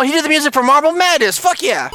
[0.00, 1.38] Oh, he did the music for Marble Madness.
[1.38, 1.90] Fuck yeah.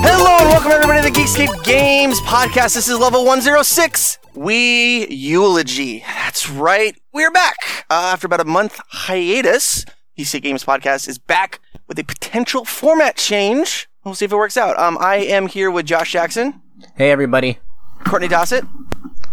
[0.00, 2.76] Hello and welcome everybody to the Geekscape Games podcast.
[2.76, 4.18] This is level 106.
[4.36, 6.02] Wii Ulogy.
[6.04, 6.96] That's right.
[7.12, 7.56] We're back
[7.90, 9.84] uh, after about a month hiatus.
[10.16, 11.58] Geekscape Games podcast is back
[11.88, 13.88] with a potential format change.
[14.04, 14.78] We'll see if it works out.
[14.78, 16.62] Um, I am here with Josh Jackson,
[16.96, 17.58] Hey everybody.
[18.04, 18.66] Courtney Dossett,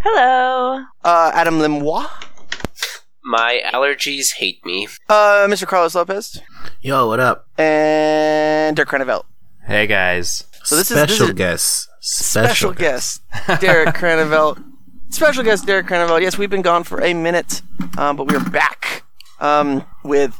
[0.02, 0.82] Hello.
[1.04, 2.06] uh, Adam Limois,
[3.22, 4.88] My allergies hate me.
[5.08, 5.66] uh, Mr.
[5.66, 6.40] Carlos Lopez,
[6.80, 7.46] Yo, what up?
[7.58, 9.24] and Derek Cranevelt.
[9.66, 10.44] Hey guys.
[10.64, 11.88] So this is special is guest.
[12.00, 13.22] special guest
[13.60, 14.62] Derek Cranevelt.
[15.10, 16.22] Special guest Derek Cranevelt.
[16.22, 17.62] Yes, we've been gone for a minute,
[17.98, 19.04] um, but we're back
[19.40, 20.36] um, with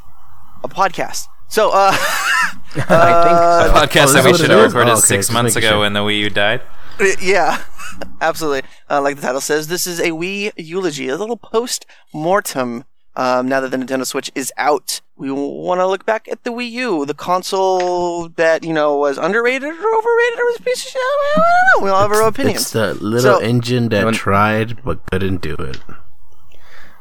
[0.65, 1.27] a podcast.
[1.49, 1.93] So, uh,
[2.89, 5.57] I think A podcast oh, that we should have recorded Oh, okay, six just months
[5.57, 5.79] ago sure.
[5.81, 6.61] when the Wii U died.
[7.21, 7.63] yeah,
[8.21, 8.63] absolutely.
[8.91, 12.85] Uh, like the title says, this is a Wii Ulogy, a little post mortem.
[13.17, 16.51] Um, now that the Nintendo Switch is out, we want to look back at the
[16.51, 20.85] Wii U, the console that you know was underrated or overrated or was a piece
[20.85, 21.01] of shit.
[21.01, 21.85] I don't know.
[21.85, 22.63] We all have our opinions.
[22.63, 25.79] It's the little So- engine that When- tried but couldn't do it.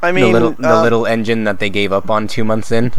[0.04, 2.72] I the mean, little the uh, little engine that they gave up on two months
[2.72, 2.92] in.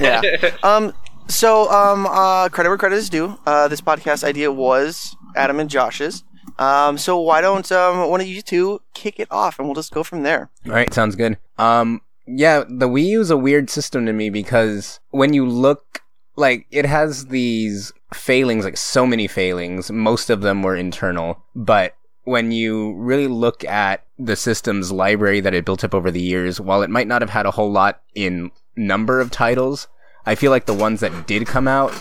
[0.00, 0.20] yeah.
[0.62, 0.92] Um.
[1.28, 3.38] So, um, uh, credit where credit is due.
[3.46, 6.24] Uh, this podcast idea was Adam and Josh's.
[6.58, 6.96] Um.
[6.96, 10.02] So why don't um one of you two kick it off and we'll just go
[10.02, 10.48] from there.
[10.64, 11.36] All right, sounds good.
[11.58, 16.02] Um, yeah, the Wii U is a weird system to me because when you look,
[16.36, 19.90] like, it has these failings, like so many failings.
[19.90, 25.54] Most of them were internal, but when you really look at the system's library that
[25.54, 28.00] it built up over the years, while it might not have had a whole lot
[28.14, 29.88] in number of titles,
[30.26, 31.94] I feel like the ones that did come out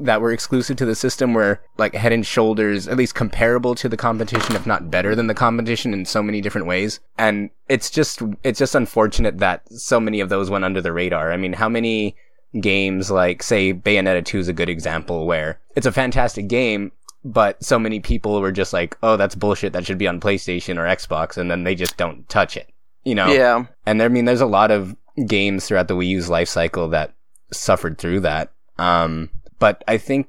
[0.00, 3.88] that were exclusive to the system were like head and shoulders, at least comparable to
[3.88, 7.00] the competition, if not better than the competition in so many different ways.
[7.16, 11.32] And it's just, it's just unfortunate that so many of those went under the radar.
[11.32, 12.16] I mean, how many
[12.60, 16.90] games like, say, Bayonetta 2 is a good example where it's a fantastic game,
[17.24, 19.72] but so many people were just like, oh, that's bullshit.
[19.72, 21.36] That should be on PlayStation or Xbox.
[21.36, 22.68] And then they just don't touch it,
[23.04, 23.28] you know?
[23.28, 23.66] Yeah.
[23.86, 24.96] And there, I mean, there's a lot of
[25.26, 27.14] games throughout the Wii U's life cycle that
[27.56, 28.52] suffered through that.
[28.78, 30.28] Um, but I think,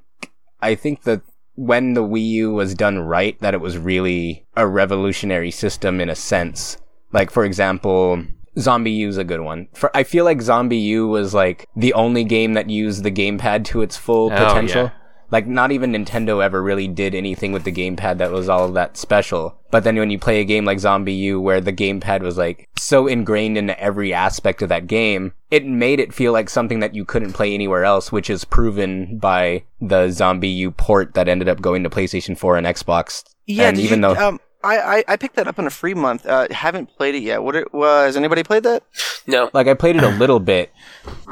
[0.60, 1.22] I think that
[1.54, 6.08] when the Wii U was done right, that it was really a revolutionary system in
[6.08, 6.78] a sense.
[7.12, 8.22] Like, for example,
[8.58, 9.68] Zombie U is a good one.
[9.74, 13.64] For, I feel like Zombie U was like the only game that used the gamepad
[13.66, 14.84] to its full Oh, potential.
[14.84, 14.90] yeah.
[15.30, 18.96] Like, not even Nintendo ever really did anything with the gamepad that was all that
[18.96, 19.58] special.
[19.70, 22.68] But then when you play a game like Zombie U, where the gamepad was like
[22.78, 26.94] so ingrained into every aspect of that game, it made it feel like something that
[26.94, 31.48] you couldn't play anywhere else, which is proven by the Zombie U port that ended
[31.48, 33.24] up going to PlayStation 4 and Xbox.
[33.46, 33.68] Yeah.
[33.68, 36.26] and even you, though um, I, I I picked that up on a free month.
[36.26, 37.42] Uh, haven't played it yet.
[37.42, 38.16] What it was?
[38.16, 38.82] Anybody played that?
[39.26, 39.50] No.
[39.52, 40.72] like I played it a little bit,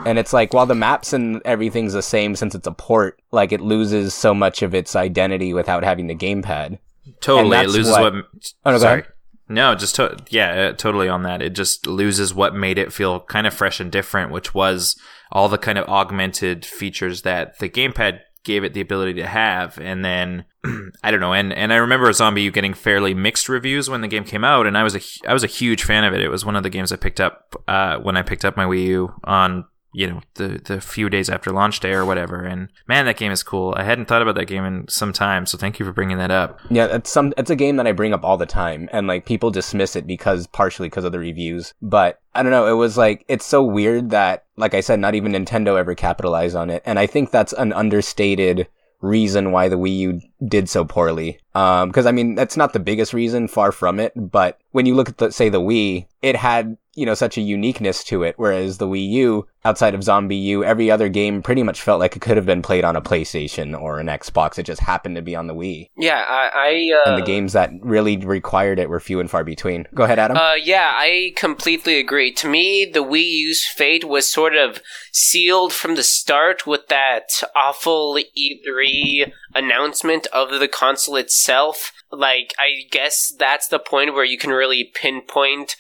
[0.06, 3.52] and it's like while the maps and everything's the same since it's a port, like
[3.52, 6.78] it loses so much of its identity without having the gamepad.
[7.20, 8.24] Totally, it loses what- what.
[8.64, 9.04] Oh, no, sorry.
[9.46, 11.42] No, just to- yeah, uh, totally on that.
[11.42, 14.96] It just loses what made it feel kind of fresh and different, which was
[15.30, 19.78] all the kind of augmented features that the gamepad gave it the ability to have.
[19.78, 20.44] And then
[21.02, 24.08] I don't know, and and I remember Zombie U getting fairly mixed reviews when the
[24.08, 26.20] game came out, and I was a I was a huge fan of it.
[26.20, 28.64] It was one of the games I picked up uh, when I picked up my
[28.64, 32.42] Wii U on you know the the few days after launch day or whatever.
[32.42, 33.72] And man, that game is cool.
[33.76, 36.30] I hadn't thought about that game in some time, so thank you for bringing that
[36.30, 36.60] up.
[36.68, 39.24] Yeah, it's some it's a game that I bring up all the time and like
[39.24, 41.72] people dismiss it because partially because of the reviews.
[41.80, 45.14] But I don't know, it was like it's so weird that like I said not
[45.14, 46.82] even Nintendo ever capitalized on it.
[46.84, 48.66] And I think that's an understated
[49.00, 51.38] reason why the Wii U did so poorly.
[51.54, 54.94] Um cuz I mean, that's not the biggest reason, far from it, but when you
[54.94, 58.34] look at the say the Wii, it had you know, such a uniqueness to it.
[58.36, 62.16] Whereas the Wii U, outside of Zombie U, every other game pretty much felt like
[62.16, 64.58] it could have been played on a PlayStation or an Xbox.
[64.58, 65.90] It just happened to be on the Wii.
[65.96, 69.44] Yeah, I, I uh, And the games that really required it were few and far
[69.44, 69.86] between.
[69.94, 70.36] Go ahead, Adam.
[70.36, 72.32] Uh, yeah, I completely agree.
[72.34, 74.80] To me, the Wii U's fate was sort of
[75.12, 81.92] sealed from the start with that awful E3 announcement of the console itself.
[82.10, 85.76] Like, I guess that's the point where you can really pinpoint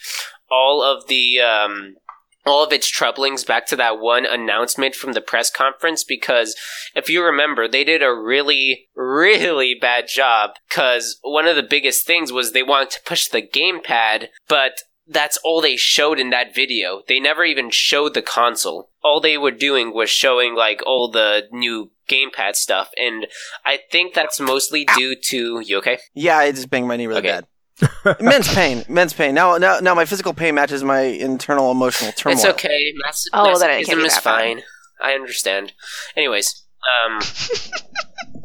[0.50, 1.96] all of the, um,
[2.46, 6.54] all of its troublings back to that one announcement from the press conference because
[6.94, 12.06] if you remember, they did a really, really bad job because one of the biggest
[12.06, 16.54] things was they wanted to push the gamepad, but that's all they showed in that
[16.54, 17.02] video.
[17.08, 18.90] They never even showed the console.
[19.02, 23.26] All they were doing was showing like all the new gamepad stuff, and
[23.64, 25.98] I think that's mostly due to you okay?
[26.14, 27.40] Yeah, I just banged my knee really Okay.
[27.40, 28.16] bad.
[28.20, 29.34] immense pain, immense pain.
[29.34, 32.36] Now, now, now, my physical pain matches my internal emotional turmoil.
[32.36, 32.92] It's okay.
[33.04, 34.62] Mas- Oh, then it can't masochism be is that fine.
[35.02, 35.72] I understand.
[36.16, 36.64] Anyways,
[37.04, 37.20] um,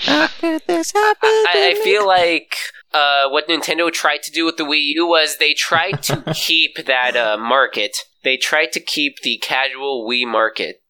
[0.00, 1.18] How could this happen?
[1.28, 2.56] I, I feel like
[2.92, 6.86] uh, what Nintendo tried to do with the Wii U was they tried to keep
[6.86, 7.96] that uh, market.
[8.22, 10.82] They tried to keep the casual Wii market,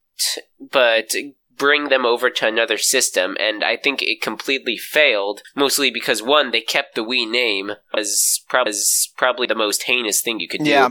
[0.61, 1.13] but
[1.61, 5.43] bring them over to another system, and I think it completely failed.
[5.55, 10.23] Mostly because one, they kept the Wii name was, prob- was probably the most heinous
[10.23, 10.71] thing you could do.
[10.71, 10.89] Yeah.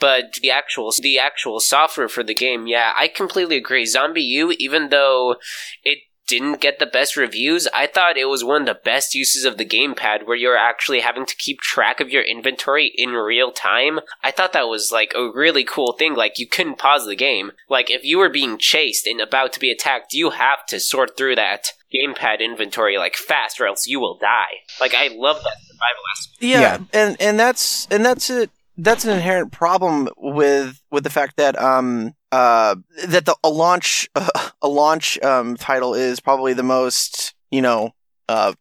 [0.00, 3.84] But the actual the actual software for the game, yeah, I completely agree.
[3.84, 5.36] Zombie U, even though
[5.84, 5.98] it
[6.30, 9.58] didn't get the best reviews, I thought it was one of the best uses of
[9.58, 14.00] the gamepad where you're actually having to keep track of your inventory in real time.
[14.24, 16.14] I thought that was like a really cool thing.
[16.14, 17.52] Like you couldn't pause the game.
[17.68, 21.16] Like if you were being chased and about to be attacked, you have to sort
[21.16, 24.62] through that gamepad inventory like fast or else you will die.
[24.80, 26.42] Like I love that survival aspect.
[26.42, 26.78] Yeah, Yeah.
[26.92, 28.50] and and that's and that's it.
[28.78, 34.08] That's an inherent problem with with the fact that um uh that the a launch
[34.62, 37.90] a launch um title is probably the most you know
[38.28, 38.52] uh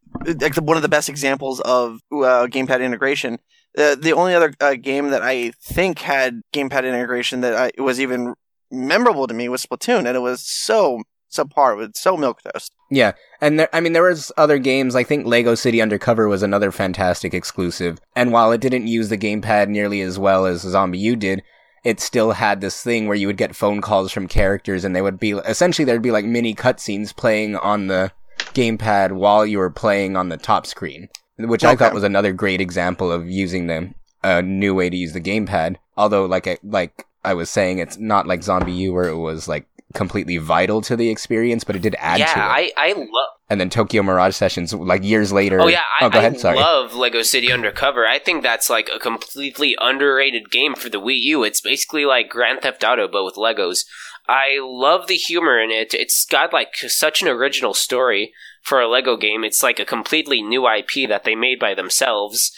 [0.61, 3.39] one of the best examples of uh, gamepad integration.
[3.77, 8.01] Uh, the only other uh, game that I think had gamepad integration that I was
[8.01, 8.33] even
[8.71, 11.73] memorable to me was Splatoon, and it was so subpar.
[11.73, 12.73] It was so milk toast.
[12.89, 14.95] Yeah, and there, I mean, there was other games.
[14.95, 17.99] I think Lego City Undercover was another fantastic exclusive.
[18.15, 21.43] And while it didn't use the gamepad nearly as well as Zombie U did,
[21.83, 25.01] it still had this thing where you would get phone calls from characters, and they
[25.01, 28.11] would be essentially there'd be like mini cutscenes playing on the
[28.53, 32.61] gamepad while you were playing on the top screen, which I thought was another great
[32.61, 33.93] example of using the
[34.23, 35.77] a new way to use the gamepad.
[35.95, 39.47] Although, like I, like I was saying, it's not like Zombie U where it was
[39.47, 42.93] like completely vital to the experience, but it did add yeah, to it I I
[42.93, 43.38] love.
[43.49, 45.59] And then Tokyo Mirage Sessions, like years later.
[45.59, 46.39] Oh yeah, I, oh, go I ahead.
[46.39, 46.57] Sorry.
[46.57, 48.05] love Lego City Undercover.
[48.05, 51.43] I think that's like a completely underrated game for the Wii U.
[51.43, 53.85] It's basically like Grand Theft Auto but with Legos.
[54.27, 55.95] I love the humor in it.
[55.95, 58.31] It's got like such an original story
[58.61, 59.43] for a Lego game.
[59.43, 62.51] It's like a completely new IP that they made by themselves.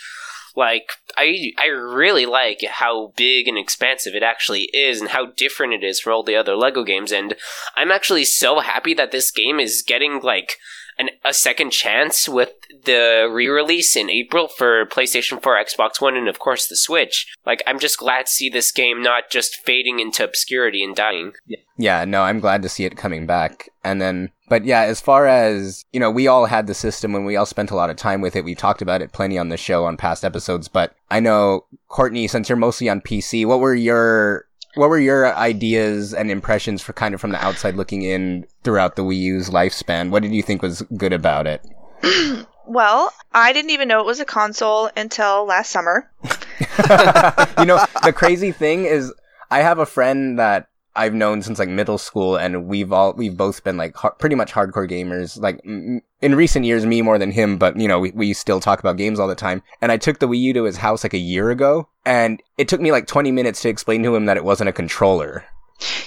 [0.54, 5.74] Like I I really like how big and expansive it actually is and how different
[5.74, 7.36] it is from all the other Lego games and
[7.78, 10.58] I'm actually so happy that this game is getting like
[10.98, 12.52] an, a second chance with
[12.86, 17.28] the re-release in April for PlayStation 4, Xbox One, and of course the Switch.
[17.46, 21.34] Like, I'm just glad to see this game not just fading into obscurity and dying.
[21.78, 23.70] Yeah, no, I'm glad to see it coming back.
[23.84, 27.26] And then, but yeah, as far as, you know, we all had the system and
[27.26, 28.46] we all spent a lot of time with it.
[28.46, 32.28] We talked about it plenty on the show on past episodes, but I know, Courtney,
[32.28, 34.46] since you're mostly on PC, what were your,
[34.76, 38.96] what were your ideas and impressions for kind of from the outside looking in throughout
[38.96, 40.10] the Wii U's lifespan?
[40.10, 41.66] What did you think was good about it?
[42.68, 46.10] Well, I didn't even know it was a console until last summer.
[46.24, 49.14] you know, the crazy thing is,
[49.50, 53.36] I have a friend that I've known since like middle school, and we've all we've
[53.36, 55.38] both been like har- pretty much hardcore gamers.
[55.40, 58.60] Like m- in recent years, me more than him, but you know, we we still
[58.60, 59.64] talk about games all the time.
[59.82, 62.68] And I took the Wii U to his house like a year ago, and it
[62.68, 65.44] took me like twenty minutes to explain to him that it wasn't a controller.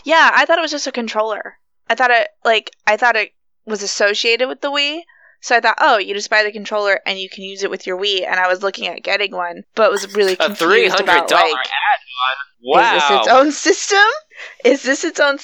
[0.04, 1.58] Yeah, I thought it was just a controller.
[1.88, 3.32] I thought it like I thought it
[3.66, 5.02] was associated with the Wii.
[5.40, 7.86] So I thought, oh, you just buy the controller and you can use it with
[7.86, 8.26] your Wii.
[8.26, 11.66] And I was looking at getting one, but was really confused hundred about dollar like,
[11.66, 12.54] add-on.
[12.66, 12.96] Wow.
[12.96, 14.08] is this its own system?
[14.64, 15.38] Is this its own?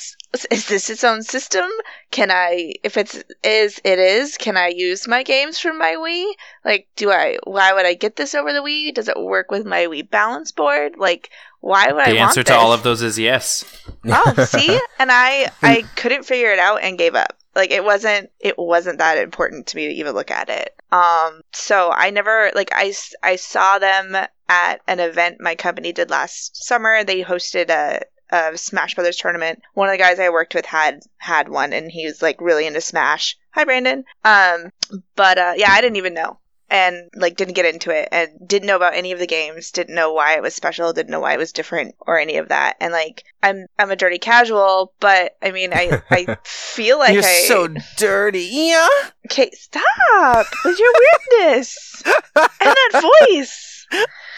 [0.51, 1.69] Is this its own system?
[2.11, 6.33] Can I, if it's is it is, can I use my games from my Wii?
[6.65, 7.37] Like, do I?
[7.45, 8.95] Why would I get this over the Wii?
[8.95, 10.95] Does it work with my Wii balance board?
[10.97, 11.29] Like,
[11.61, 12.13] why would I want to?
[12.15, 13.65] The answer to all of those is yes.
[14.07, 17.37] Oh, see, and I I couldn't figure it out and gave up.
[17.55, 20.75] Like it wasn't it wasn't that important to me to even look at it.
[20.91, 24.17] Um, so I never like I I saw them
[24.49, 27.05] at an event my company did last summer.
[27.05, 29.61] They hosted a a Smash Brothers tournament.
[29.75, 32.67] One of the guys I worked with had had one, and he was like really
[32.67, 33.37] into Smash.
[33.51, 34.05] Hi, Brandon.
[34.25, 34.71] Um,
[35.17, 36.39] but uh, yeah, I didn't even know
[36.71, 39.95] and like didn't get into it and didn't know about any of the games didn't
[39.95, 42.77] know why it was special didn't know why it was different or any of that
[42.81, 47.23] and like i'm i'm a dirty casual but i mean i i feel like You're
[47.25, 48.49] i so dirty.
[48.53, 48.87] Yeah.
[49.27, 50.93] okay stop with your
[51.33, 52.03] weirdness
[52.37, 53.87] and that voice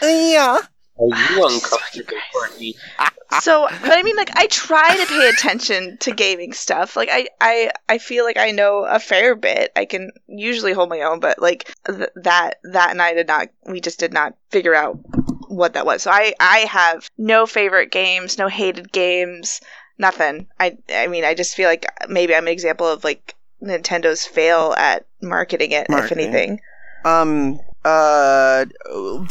[0.01, 0.57] Yeah.
[0.99, 2.75] Are you uncomfortable, Courtney?
[3.41, 7.27] so but i mean like i try to pay attention to gaming stuff like i
[7.41, 11.19] i i feel like i know a fair bit i can usually hold my own
[11.19, 14.99] but like th- that that and i did not we just did not figure out
[15.47, 19.61] what that was so i i have no favorite games no hated games
[19.97, 23.33] nothing i i mean i just feel like maybe i'm an example of like
[23.63, 26.19] Nintendo's fail at marketing it, Marketing.
[26.19, 26.61] if anything.
[27.05, 27.59] Um.
[27.85, 28.65] Uh.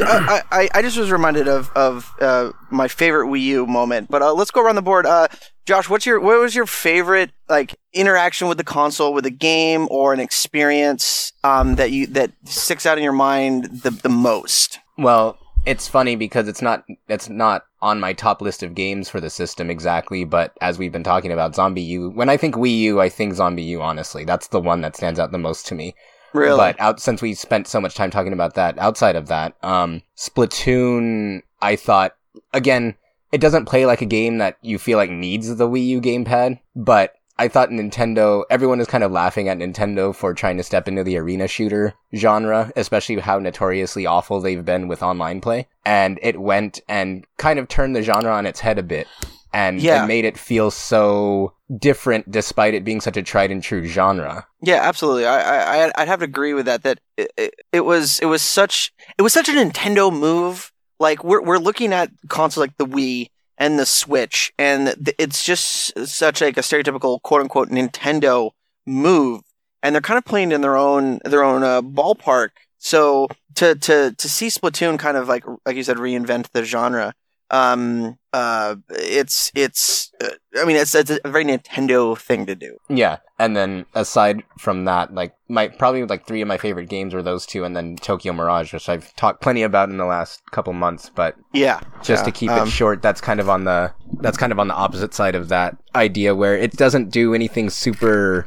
[0.01, 4.11] I, I I just was reminded of of uh, my favorite Wii U moment.
[4.11, 5.07] But uh, let's go around the board.
[5.07, 5.29] Uh,
[5.65, 9.89] Josh, what's your what was your favorite like interaction with the console, with a game
[9.91, 14.79] or an experience um that you that sticks out in your mind the the most?
[14.99, 19.21] Well, it's funny because it's not it's not on my top list of games for
[19.21, 22.79] the system exactly, but as we've been talking about Zombie U, when I think Wii
[22.79, 24.25] U, I think Zombie U honestly.
[24.25, 25.95] That's the one that stands out the most to me.
[26.33, 26.57] Really?
[26.57, 30.03] But out since we spent so much time talking about that, outside of that, um,
[30.17, 32.17] Splatoon, I thought
[32.53, 32.97] again,
[33.33, 36.61] it doesn't play like a game that you feel like needs the Wii U gamepad,
[36.77, 40.87] but I thought Nintendo, everyone is kind of laughing at Nintendo for trying to step
[40.87, 45.67] into the arena shooter genre, especially how notoriously awful they've been with online play.
[45.85, 49.09] And it went and kind of turned the genre on its head a bit.
[49.55, 50.05] And Yeah.
[50.05, 54.47] it made it feel so different despite it being such a tried and true genre.
[54.63, 55.27] Yeah, absolutely.
[55.27, 56.83] I, I I- I'd have to agree with that.
[56.85, 60.73] That it, it, it was it was such it was such a Nintendo move.
[61.01, 63.29] Like we're we're looking at consoles like the Wii
[63.59, 68.51] and the Switch, and th- it's just such like a stereotypical quote unquote Nintendo
[68.87, 69.43] move,
[69.83, 72.51] and they're kind of playing in their own their own uh, ballpark.
[72.79, 77.15] So to to to see Splatoon kind of like like you said reinvent the genre.
[77.53, 80.11] Um, uh, it's it's.
[80.21, 82.79] Uh, I mean, it's it's a very Nintendo thing to do.
[82.89, 87.13] Yeah, and then aside from that, like my probably like three of my favorite games
[87.13, 90.41] were those two, and then Tokyo Mirage, which I've talked plenty about in the last
[90.51, 91.11] couple months.
[91.15, 94.39] But Yeah, just Yeah, to keep um, it short, that's kind of on the that's
[94.39, 98.47] kind of on the opposite side of that idea, where it doesn't do anything super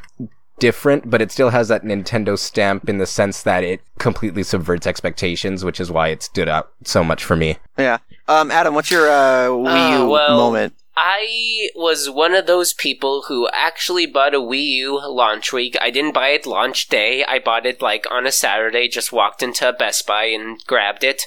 [0.60, 4.88] different, but it still has that Nintendo stamp in the sense that it completely subverts
[4.88, 7.58] expectations, which is why it stood out so much for me.
[7.78, 7.98] Yeah.
[8.27, 10.74] Um, Adam, what's your uh, Wii Uh, U well- moment?
[10.98, 15.75] I was one of those people who actually bought a Wii U launch week.
[15.82, 17.25] I didn't buy it launch day.
[17.25, 21.03] I bought it like on a Saturday, just walked into a Best Buy and grabbed
[21.03, 21.24] it.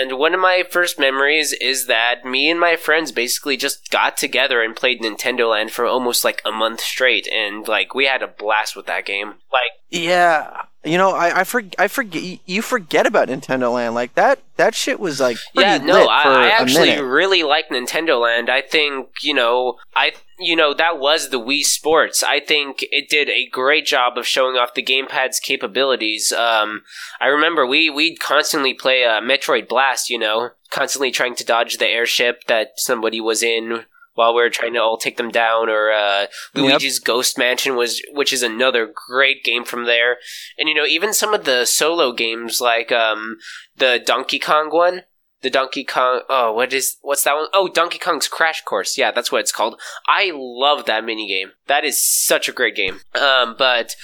[0.00, 4.16] And one of my first memories is that me and my friends basically just got
[4.16, 7.28] together and played Nintendo Land for almost like a month straight.
[7.30, 9.34] And like, we had a blast with that game.
[9.52, 10.62] Like, Yeah.
[10.86, 14.40] You know, I I, for, I forget you forget about Nintendo Land like that.
[14.56, 18.48] That shit was like yeah, no, I, for actually really like Nintendo Land.
[18.48, 22.22] I think you know, I you know that was the Wii Sports.
[22.22, 26.32] I think it did a great job of showing off the gamepad's capabilities.
[26.32, 26.82] Um,
[27.20, 30.08] I remember we we'd constantly play uh, Metroid Blast.
[30.08, 33.84] You know, constantly trying to dodge the airship that somebody was in.
[34.16, 38.02] While we were trying to all take them down, or uh, Luigi's Ghost Mansion was,
[38.12, 40.16] which is another great game from there,
[40.58, 43.36] and you know even some of the solo games like um,
[43.76, 45.02] the Donkey Kong one,
[45.42, 46.22] the Donkey Kong.
[46.28, 47.46] Oh, what is what's that one?
[47.52, 48.98] Oh, Donkey Kong's Crash Course.
[48.98, 49.80] Yeah, that's what it's called.
[50.08, 51.52] I love that mini game.
[51.66, 53.00] That is such a great game.
[53.14, 53.94] Um, but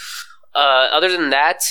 [0.54, 1.62] uh, other than that,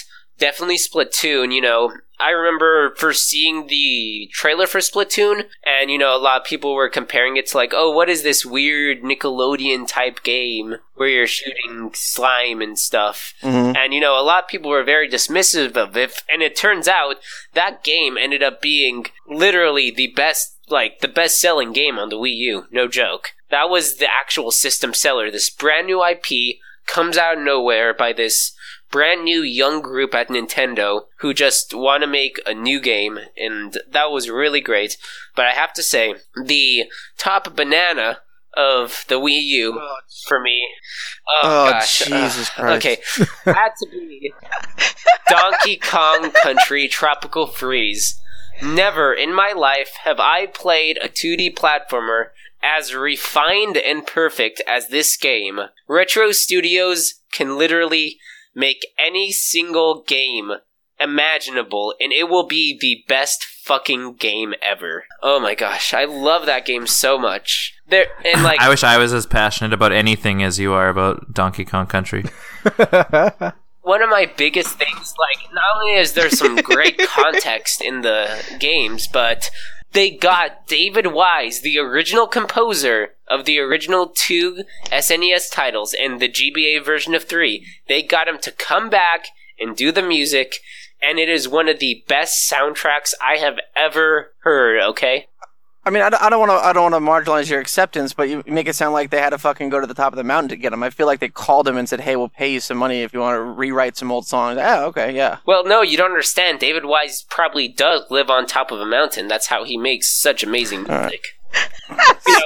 [0.41, 1.53] definitely Splatoon.
[1.53, 6.41] You know, I remember first seeing the trailer for Splatoon, and you know, a lot
[6.41, 10.75] of people were comparing it to like, oh, what is this weird Nickelodeon type game
[10.95, 13.33] where you're shooting slime and stuff?
[13.41, 13.77] Mhm.
[13.77, 16.87] And you know, a lot of people were very dismissive of it, and it turns
[16.87, 17.17] out
[17.53, 22.17] that game ended up being literally the best, like the best selling game on the
[22.17, 22.65] Wii U.
[22.71, 23.33] No joke.
[23.51, 25.29] That was the actual system seller.
[25.29, 28.53] This brand new IP comes out of nowhere by this
[28.91, 33.77] brand new young group at Nintendo who just want to make a new game, and
[33.89, 34.97] that was really great.
[35.35, 36.83] But I have to say, the
[37.17, 38.19] top banana
[38.55, 39.81] of the Wii U
[40.27, 40.67] for me.
[41.41, 41.99] Oh, Oh, gosh.
[41.99, 42.85] Jesus Uh, Christ.
[42.85, 44.33] Okay, had to be
[45.29, 48.19] Donkey Kong Country Tropical Freeze.
[48.61, 52.29] Never in my life have I played a 2D platformer
[52.61, 55.59] as refined and perfect as this game.
[55.87, 58.19] Retro Studios can literally
[58.53, 60.51] make any single game
[60.99, 65.05] imaginable and it will be the best fucking game ever.
[65.23, 67.73] Oh my gosh, I love that game so much.
[67.87, 71.33] There and like I wish I was as passionate about anything as you are about
[71.33, 72.23] Donkey Kong Country.
[73.81, 78.41] one of my biggest things, like, not only is there some great context in the
[78.59, 79.49] games, but
[79.91, 86.29] they got David Wise, the original composer of the original two SNES titles and the
[86.29, 87.65] GBA version of three.
[87.87, 89.27] They got him to come back
[89.59, 90.57] and do the music,
[91.01, 95.27] and it is one of the best soundtracks I have ever heard, okay?
[95.83, 98.43] I mean, I don't, want to I don't want to marginalize your acceptance, but you
[98.45, 100.49] make it sound like they had to fucking go to the top of the mountain
[100.49, 100.83] to get him.
[100.83, 103.13] I feel like they called him and said, "Hey, we'll pay you some money if
[103.13, 105.37] you want to rewrite some old songs." Oh, okay, yeah.
[105.47, 106.59] Well, no, you don't understand.
[106.59, 109.27] David Wise probably does live on top of a mountain.
[109.27, 111.23] That's how he makes such amazing music.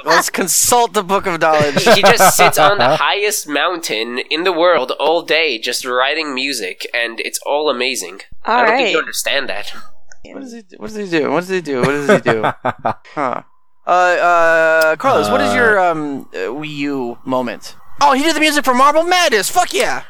[0.06, 1.84] Let's consult the book of knowledge.
[1.84, 6.88] he just sits on the highest mountain in the world all day, just writing music,
[6.94, 8.22] and it's all amazing.
[8.46, 9.74] All I don't think you understand that.
[10.24, 10.62] What does he?
[10.62, 10.78] Do?
[10.78, 11.32] What does he do?
[11.32, 11.80] What does he do?
[11.82, 12.42] What does he do?
[13.14, 13.44] huh?
[13.88, 17.76] Uh, uh, Carlos, what is your um uh, Wii U moment?
[18.02, 19.50] Oh, he did the music for Marble Madness.
[19.50, 20.04] Fuck yeah!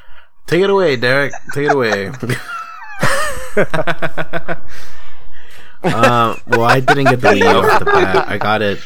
[0.48, 1.34] Take it away, Derek.
[1.54, 2.08] Take it away.
[5.84, 8.28] uh, well, I didn't get the Wii U off the bat.
[8.30, 8.80] I got it.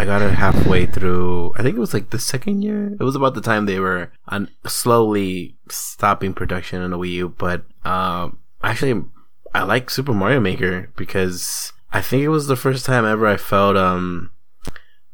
[0.00, 1.52] I got it halfway through.
[1.56, 2.96] I think it was like the second year.
[2.98, 4.10] It was about the time they were
[4.66, 7.28] slowly stopping production on the Wii U.
[7.28, 9.04] But um, actually,
[9.54, 13.36] I like Super Mario Maker because I think it was the first time ever I
[13.36, 14.30] felt um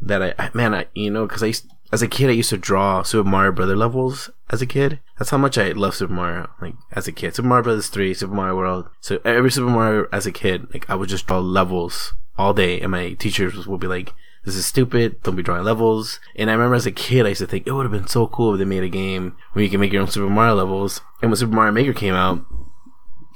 [0.00, 2.50] that I, I man I you know because I used as a kid I used
[2.50, 5.00] to draw Super Mario Brother levels as a kid.
[5.18, 6.48] That's how much I love Super Mario.
[6.62, 8.88] Like as a kid, Super Mario Brothers three, Super Mario World.
[9.00, 12.80] So every Super Mario as a kid, like I would just draw levels all day,
[12.80, 14.14] and my teachers would be like.
[14.46, 15.22] This is stupid.
[15.24, 16.20] Don't be drawing levels.
[16.36, 18.28] And I remember as a kid, I used to think it would have been so
[18.28, 21.00] cool if they made a game where you can make your own Super Mario levels.
[21.20, 22.46] And when Super Mario Maker came out,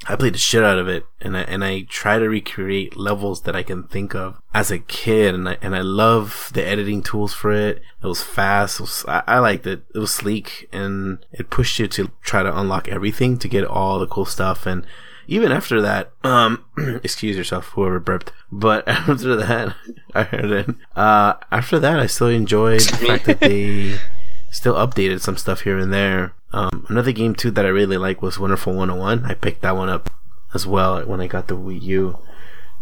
[0.07, 3.43] I played the shit out of it, and I and I try to recreate levels
[3.43, 7.03] that I can think of as a kid, and I and I love the editing
[7.03, 7.83] tools for it.
[8.03, 8.81] It was fast.
[8.81, 9.83] It was, I, I liked it.
[9.95, 13.99] It was sleek, and it pushed you to try to unlock everything to get all
[13.99, 14.65] the cool stuff.
[14.65, 14.87] And
[15.27, 16.65] even after that, um,
[17.03, 18.33] excuse yourself, whoever burped.
[18.51, 19.75] But after that,
[20.15, 20.75] I heard it.
[20.97, 23.99] Uh, after that, I still enjoyed the fact that they
[24.51, 26.35] still updated some stuff here and there.
[26.53, 29.25] Um, another game too that I really like was Wonderful 101.
[29.25, 30.11] I picked that one up
[30.53, 32.19] as well when I got the Wii U,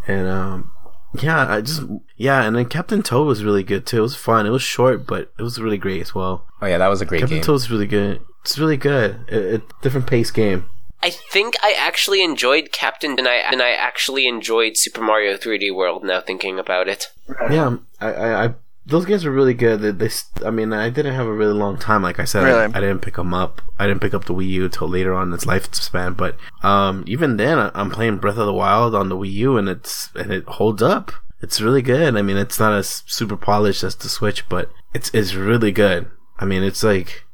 [0.07, 0.73] and um,
[1.21, 1.83] yeah, I just
[2.17, 3.99] yeah, and then Captain Toad was really good too.
[3.99, 4.47] It was fun.
[4.47, 6.47] It was short, but it was really great as well.
[6.63, 7.45] oh yeah, that was a great Captain game.
[7.45, 8.23] Toad's really good.
[8.43, 9.25] It's really good.
[9.29, 10.69] It, it different pace game.
[11.03, 15.75] I think I actually enjoyed Captain, and I and I actually enjoyed Super Mario 3D
[15.75, 16.03] World.
[16.05, 17.13] Now thinking about it,
[17.51, 18.55] Yeah, I, I, I
[18.89, 19.81] those games were really good.
[19.81, 20.11] They, they,
[20.45, 22.03] I mean, I didn't have a really long time.
[22.03, 22.75] Like I said, I, Really?
[22.75, 23.61] I didn't pick them up.
[23.79, 26.17] I didn't pick up the Wii U until later on in its lifespan.
[26.17, 29.57] But um, even then, I, I'm playing Breath of the Wild on the Wii U,
[29.57, 31.13] and it's and it holds up.
[31.41, 32.17] It's really good.
[32.17, 36.11] I mean, it's not as super polished as the Switch, but it's it's really good.
[36.39, 37.25] I mean, it's like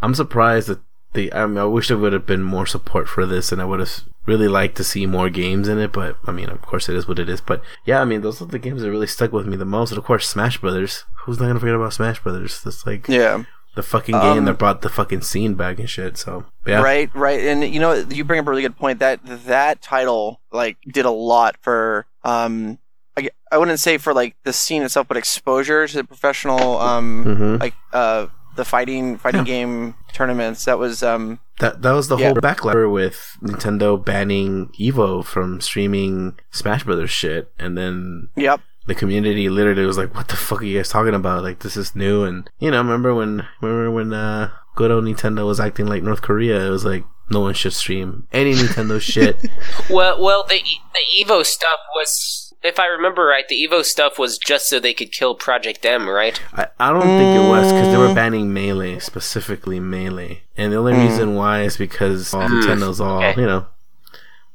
[0.00, 0.80] I'm surprised that
[1.14, 1.32] the.
[1.32, 3.80] I mean, I wish there would have been more support for this, and I would
[3.80, 5.92] have really liked to see more games in it.
[5.92, 7.40] But I mean, of course, it is what it is.
[7.40, 9.90] But yeah, I mean, those are the games that really stuck with me the most.
[9.90, 11.04] And of course, Smash Brothers.
[11.24, 12.60] Who's not gonna forget about Smash Brothers?
[12.62, 13.44] That's like Yeah.
[13.76, 16.16] the fucking game Um, that brought the fucking scene back and shit.
[16.18, 19.20] So yeah, Right, right, and you know you bring up a really good point that
[19.46, 22.78] that title like did a lot for um
[23.16, 27.24] I, I wouldn't say for like the scene itself, but exposure to the professional um
[27.24, 27.60] Mhm.
[27.60, 29.44] like uh the fighting fighting Yeah.
[29.44, 30.64] game tournaments.
[30.64, 32.26] That was um That that was the Yeah.
[32.28, 38.94] whole backlash with Nintendo banning Evo from streaming Smash Brothers shit, and then yep the
[38.94, 41.42] community literally was like, "What the fuck are you guys talking about?
[41.42, 45.46] Like this is new." And you know, remember when remember when uh, good old Nintendo
[45.46, 46.66] was acting like North Korea?
[46.66, 49.38] It was like no one should stream any Nintendo shit.
[49.90, 54.18] well, well, the E- the Evo stuff was, if I remember right, the Evo stuff
[54.18, 56.40] was just so they could kill Project M, right?
[56.54, 58.14] I, I don't think it was because they were mm.
[58.14, 61.06] banning melee specifically melee, and the only mm.
[61.06, 62.60] reason why is because all hmm.
[62.60, 63.38] Nintendo's all okay.
[63.38, 63.66] you know,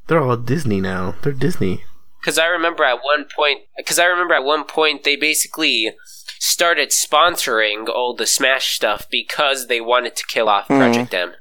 [0.08, 1.16] they're all Disney now.
[1.22, 1.84] They're Disney.
[2.20, 5.94] Because I remember at one point, because I remember at one point they basically
[6.40, 10.80] started sponsoring all the Smash stuff because they wanted to kill off mm.
[10.80, 11.34] Project M,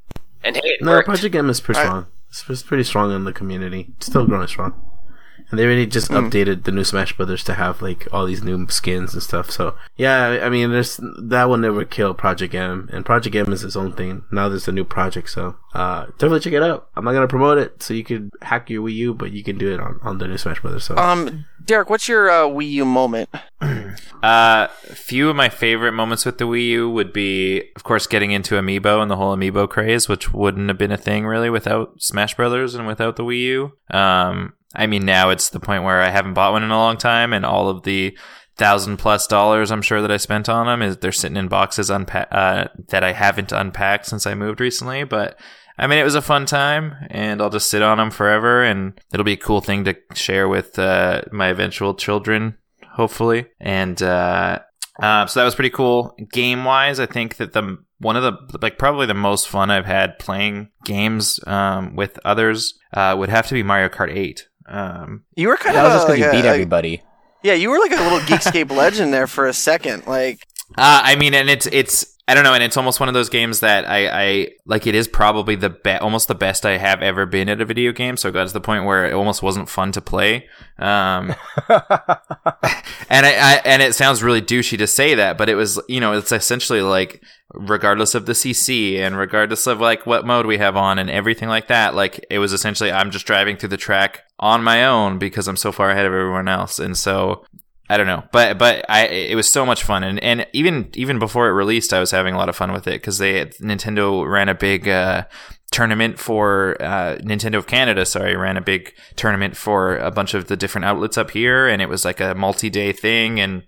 [0.44, 1.08] and hey, it No, worked.
[1.08, 2.06] Project M is pretty I- strong.
[2.28, 3.86] It's, it's pretty strong in the community.
[3.96, 4.87] It's still growing strong.
[5.50, 8.66] And they already just updated the new Smash Brothers to have like all these new
[8.68, 9.50] skins and stuff.
[9.50, 13.52] So yeah, I- I mean, there's that will never kill Project M, and Project M
[13.52, 14.24] is its own thing.
[14.30, 16.88] Now there's a new project, so uh, definitely check it out.
[16.96, 19.56] I'm not gonna promote it, so you could hack your Wii U, but you can
[19.58, 20.84] do it on, on the new Smash Brothers.
[20.84, 23.28] So um Derek, what's your uh, Wii U moment?
[24.22, 28.06] Uh, a few of my favorite moments with the Wii U would be, of course,
[28.08, 31.48] getting into Amiibo and the whole Amiibo craze, which wouldn't have been a thing really
[31.50, 33.72] without Smash Brothers and without the Wii U.
[33.96, 36.96] Um, I mean, now it's the point where I haven't bought one in a long
[36.96, 38.16] time, and all of the
[38.56, 41.90] thousand plus dollars I'm sure that I spent on them is they're sitting in boxes
[41.90, 45.38] unpa- uh, that I haven't unpacked since I moved recently, but.
[45.80, 49.00] I mean, it was a fun time, and I'll just sit on them forever, and
[49.12, 52.58] it'll be a cool thing to share with uh, my eventual children
[52.98, 53.46] hopefully.
[53.60, 54.58] And uh,
[55.00, 56.14] uh, so that was pretty cool.
[56.30, 59.86] Game wise, I think that the one of the like probably the most fun I've
[59.86, 64.48] had playing games um, with others uh, would have to be Mario Kart Eight.
[64.68, 67.02] Um, You were kind That of was just like because you beat a- everybody.
[67.42, 70.06] yeah, you were like a little Geekscape legend there for a second.
[70.06, 73.14] Like uh, I mean, and it's it's I don't know, and it's almost one of
[73.14, 74.86] those games that I, I like.
[74.86, 77.90] It is probably the be- almost the best I have ever been at a video
[77.92, 78.18] game.
[78.18, 80.46] So it got to the point where it almost wasn't fun to play.
[80.78, 81.34] Um,
[81.68, 86.00] and I, I and it sounds really douchey to say that, but it was you
[86.00, 87.22] know it's essentially like
[87.54, 91.48] regardless of the CC and regardless of like what mode we have on and everything
[91.48, 95.18] like that, like it was essentially I'm just driving through the track on my own
[95.18, 97.44] because I'm so far ahead of everyone else, and so
[97.90, 101.18] I don't know, but but I it was so much fun, and and even even
[101.18, 104.30] before it released, I was having a lot of fun with it because they Nintendo
[104.30, 105.24] ran a big uh,
[105.70, 108.04] tournament for uh, Nintendo of Canada.
[108.04, 111.80] Sorry, ran a big tournament for a bunch of the different outlets up here, and
[111.80, 113.62] it was like a multi day thing, and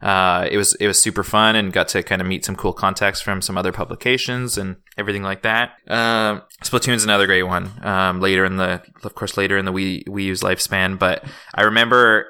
[0.00, 2.72] uh, it was it was super fun, and got to kind of meet some cool
[2.72, 5.72] contacts from some other publications and everything like that.
[5.88, 7.70] Uh, Splatoon's another great one.
[7.82, 11.62] Um, later in the, of course, later in the Wii Wii U's lifespan, but I
[11.62, 12.26] remember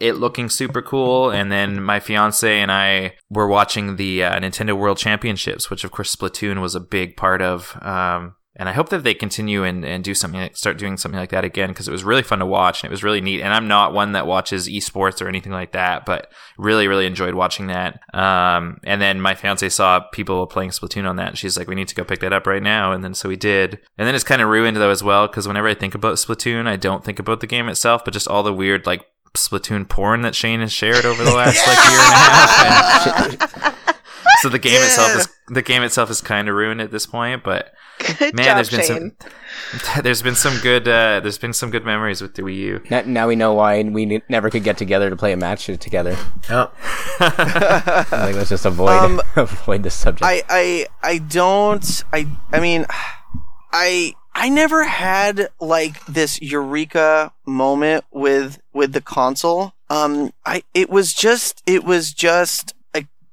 [0.00, 1.30] it looking super cool.
[1.30, 5.90] And then my fiance and I were watching the uh, Nintendo World Championships, which of
[5.90, 7.76] course Splatoon was a big part of.
[7.82, 11.18] Um, and I hope that they continue and, and do something, like, start doing something
[11.18, 13.42] like that again because it was really fun to watch and it was really neat.
[13.42, 17.34] And I'm not one that watches esports or anything like that, but really, really enjoyed
[17.34, 18.00] watching that.
[18.14, 21.30] Um, and then my fiance saw people playing Splatoon on that.
[21.30, 22.92] And she's like, we need to go pick that up right now.
[22.92, 23.80] And then so we did.
[23.98, 26.68] And then it's kind of ruined though as well because whenever I think about Splatoon,
[26.68, 30.22] I don't think about the game itself, but just all the weird like Splatoon porn
[30.22, 33.74] that Shane has shared over the last like year and a half.
[33.83, 33.83] And
[34.44, 37.42] so the game itself is the game itself is kind of ruined at this point,
[37.42, 37.72] but
[38.18, 39.12] Good man, job, there's been Shane.
[39.20, 42.82] some there's been some good uh, there's been some good memories with the Wii U.
[42.90, 46.16] Now, now we know why we never could get together to play a match together.
[46.50, 46.74] Yep.
[47.20, 50.24] Like, let's just avoid Um, avoid the subject.
[50.24, 52.84] I, I I don't I I mean
[53.72, 59.72] I I never had like this eureka moment with with the console.
[59.88, 62.73] Um I it was just it was just like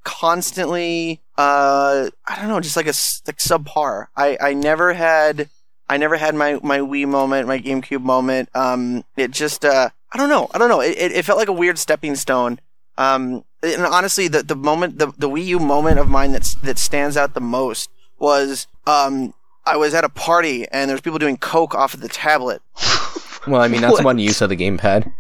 [0.04, 2.96] constantly uh I don't know just like a
[3.28, 4.08] like subpar.
[4.16, 5.50] I I never had
[5.90, 8.50] I never had my my Wii moment, my GameCube moment.
[8.56, 10.50] Um it just uh I don't know.
[10.54, 10.82] I don't know.
[10.82, 12.60] It it, it felt like a weird stepping stone.
[12.98, 16.78] Um and honestly the the moment the the Wii U moment of mine that's that
[16.78, 19.34] stands out the most was um
[19.66, 22.62] I was at a party and there was people doing coke off of the tablet.
[23.48, 25.12] well, I mean that's one use of the gamepad.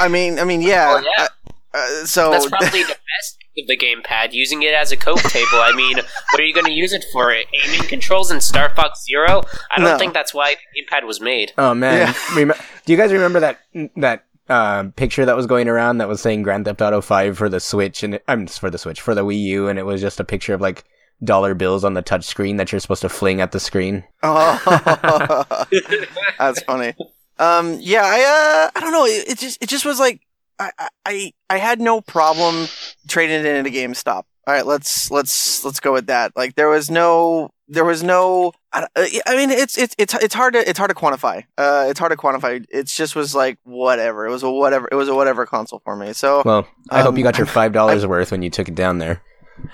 [0.00, 0.88] I mean, I mean, yeah.
[0.88, 1.22] Well, yeah.
[1.22, 1.28] Uh,
[1.74, 5.58] uh, so That's probably the best of the gamepad, using it as a coke table.
[5.60, 7.32] I mean, what are you going to use it for?
[7.32, 9.42] Aiming controls in Star Fox Zero?
[9.70, 9.98] I don't No.
[9.98, 11.52] think that's why the gamepad was made.
[11.58, 12.34] Oh man, Yeah.
[12.36, 12.52] Rem-
[12.84, 13.60] do you guys remember that
[13.96, 17.48] that uh, picture that was going around that was saying Grand Theft Auto Five for
[17.48, 20.00] the Switch and I'm just for the Switch for the Wii U, and it was
[20.00, 20.84] just a picture of like
[21.22, 24.04] dollar bills on the touch screen that you're supposed to fling at the screen.
[24.22, 25.44] Oh,
[26.38, 26.94] that's funny.
[27.38, 28.20] Um, yeah, I,
[28.66, 29.04] uh, I don't know.
[29.04, 30.20] It, it just, it just was like,
[30.58, 32.66] I, I- I, I had no problem
[33.06, 34.24] trading it into GameStop.
[34.46, 36.32] All right, let's, let's, let's go with that.
[36.34, 38.52] Like, there was no, there was no.
[38.72, 38.86] I,
[39.26, 41.44] I mean, it's, it's, it's, it's hard to, it's hard to quantify.
[41.58, 42.64] Uh, it's hard to quantify.
[42.70, 44.26] It just was like whatever.
[44.26, 44.88] It was a whatever.
[44.90, 46.14] It was a whatever console for me.
[46.14, 48.74] So Well, I hope you Um, got your five dollars worth when you took it
[48.74, 49.22] down there.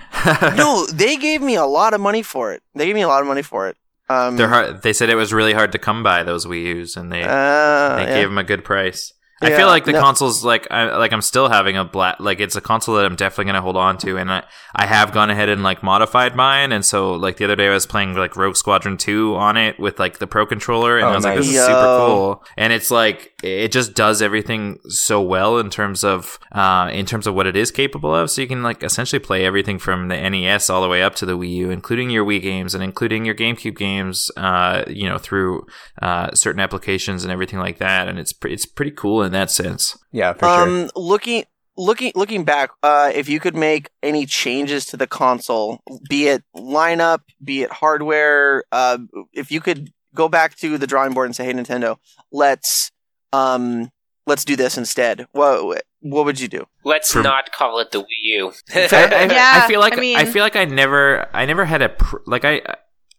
[0.56, 2.62] no, they gave me a lot of money for it.
[2.74, 3.76] They gave me a lot of money for it.
[4.08, 4.82] Um, They're hard.
[4.82, 7.96] They said it was really hard to come by those Wii U's, and they uh,
[7.96, 8.14] they yeah.
[8.14, 9.12] gave them a good price.
[9.44, 12.40] I feel like the no- console's like I like I'm still having a black like
[12.40, 15.30] it's a console that I'm definitely gonna hold on to, and I I have gone
[15.30, 18.36] ahead and like modified mine, and so like the other day I was playing like
[18.36, 21.36] Rogue Squadron two on it with like the Pro controller, and Oh, I was like
[21.38, 26.02] this is super cool, and it's like it just does everything so well in terms
[26.02, 29.18] of uh in terms of what it is capable of, so you can like essentially
[29.20, 32.24] play everything from the NES all the way up to the Wii U, including your
[32.24, 35.66] Wii games and including your GameCube games, uh you know through
[36.02, 39.50] uh certain applications and everything like that, and it's pre- it's pretty cool in that
[39.50, 39.96] sense.
[40.12, 40.68] Yeah, for sure.
[40.84, 41.44] um, looking
[41.76, 46.42] looking looking back, uh, if you could make any changes to the console, be it
[46.56, 48.98] lineup, be it hardware, uh,
[49.32, 51.96] if you could go back to the drawing board and say, "Hey, Nintendo,
[52.32, 52.90] let's
[53.32, 53.90] um,
[54.26, 56.66] let's do this instead," what what would you do?
[56.84, 58.06] Let's For- not call it the Wii
[58.38, 58.52] U.
[58.74, 61.64] I, I- Yeah, I feel like I mean- I feel like I never I never
[61.64, 62.60] had a pr- like I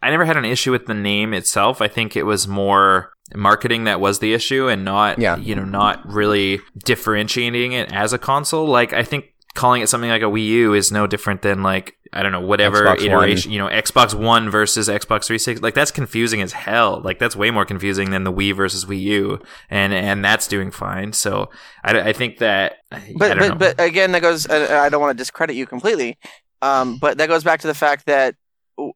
[0.02, 1.82] I never had an issue with the name itself.
[1.82, 5.38] I think it was more marketing that was the issue and not Yeah.
[5.38, 8.68] you know not really differentiating it as a console.
[8.68, 11.94] Like I think calling it something like a Wii U is no different than like
[12.14, 15.92] I don't know whatever Xbox iteration you know Xbox One versus Xbox 360 like that's
[15.92, 19.94] confusing as hell like that's way more confusing than the Wii versus Wii U and
[19.94, 21.50] and that's doing fine so
[21.84, 23.56] I, I think that I But but know.
[23.56, 24.46] but again, that goes.
[24.48, 26.18] Uh, I don't want to discredit you completely,
[26.62, 28.36] um, but that goes back to the fact that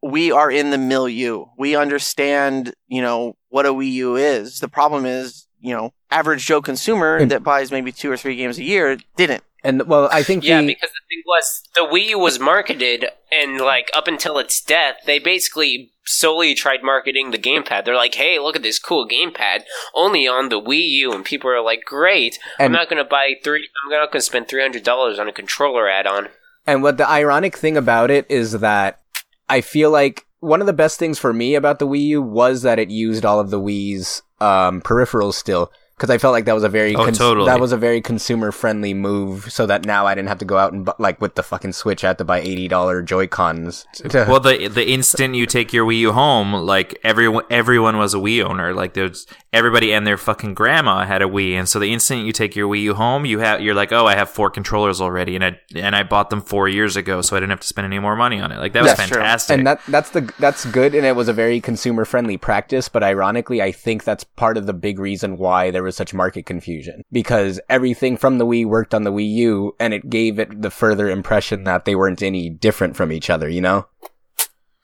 [0.03, 1.45] we are in the milieu.
[1.57, 4.59] We understand, you know, what a Wii U is.
[4.59, 8.35] The problem is, you know, average Joe consumer And- that buys maybe two or three
[8.35, 9.43] games a year didn't.
[9.61, 13.09] And well, I think Yeah, the, because the thing was, the Wii U was marketed,
[13.29, 17.83] and like up until its death, they basically solely tried marketing the gamepad.
[17.83, 21.49] They're like, "Hey, look at this cool gamepad, only on the Wii U," and people
[21.51, 22.39] are like, "Great!
[22.57, 23.67] I'm not going to buy three.
[23.83, 26.29] I'm not going to spend three hundred dollars on a controller add-on."
[26.65, 29.01] And what the ironic thing about it is that
[29.49, 32.61] I feel like one of the best things for me about the Wii U was
[32.61, 35.71] that it used all of the Wii's um, peripherals still.
[35.99, 37.45] Because I felt like that was a very Oh, totally.
[37.47, 40.57] that was a very consumer friendly move, so that now I didn't have to go
[40.57, 43.27] out and bu- like with the fucking Switch, I had to buy eighty dollar Joy
[43.27, 43.85] Cons.
[44.13, 48.17] Well, the the instant you take your Wii U home, like everyone everyone was a
[48.17, 48.73] Wii owner.
[48.73, 52.31] Like there's everybody and their fucking grandma had a Wii, and so the instant you
[52.31, 55.35] take your Wii U home, you have you're like, oh, I have four controllers already,
[55.35, 57.85] and I and I bought them four years ago, so I didn't have to spend
[57.85, 58.57] any more money on it.
[58.59, 59.17] Like that was That's true.
[59.17, 59.57] fantastic.
[59.57, 63.03] and that that's the that's good and it was a very consumer friendly practice but
[63.03, 67.03] ironically i think that's part of the big reason why there was such market confusion
[67.11, 70.69] because everything from the wii worked on the wii u and it gave it the
[70.71, 73.85] further impression that they weren't any different from each other you know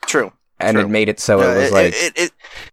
[0.06, 0.32] True.
[0.60, 0.86] and True.
[0.86, 2.32] it made it so it was like it, it,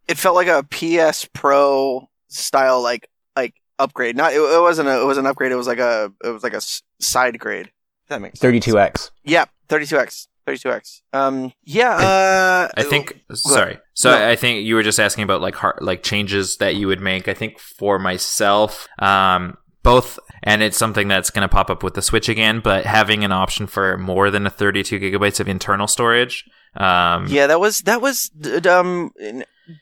[0.09, 4.16] it felt like a PS Pro style like like upgrade.
[4.16, 5.53] Not it, it wasn't a it was an upgrade.
[5.53, 6.61] It was like a it was like a
[7.01, 7.66] side grade.
[8.05, 10.29] If that makes 32x Yeah, 32x.
[10.46, 11.00] 32x.
[11.12, 13.78] Um yeah, uh I think sorry.
[13.94, 14.28] So No.
[14.28, 17.28] I think you were just asking about like like changes that you would make.
[17.28, 21.94] I think for myself, um, both, and it's something that's going to pop up with
[21.94, 22.61] the Switch again.
[22.61, 26.44] But having an option for more than a 32 gigabytes of internal storage.
[26.76, 28.31] Um, Yeah, that was that was
[28.66, 29.11] um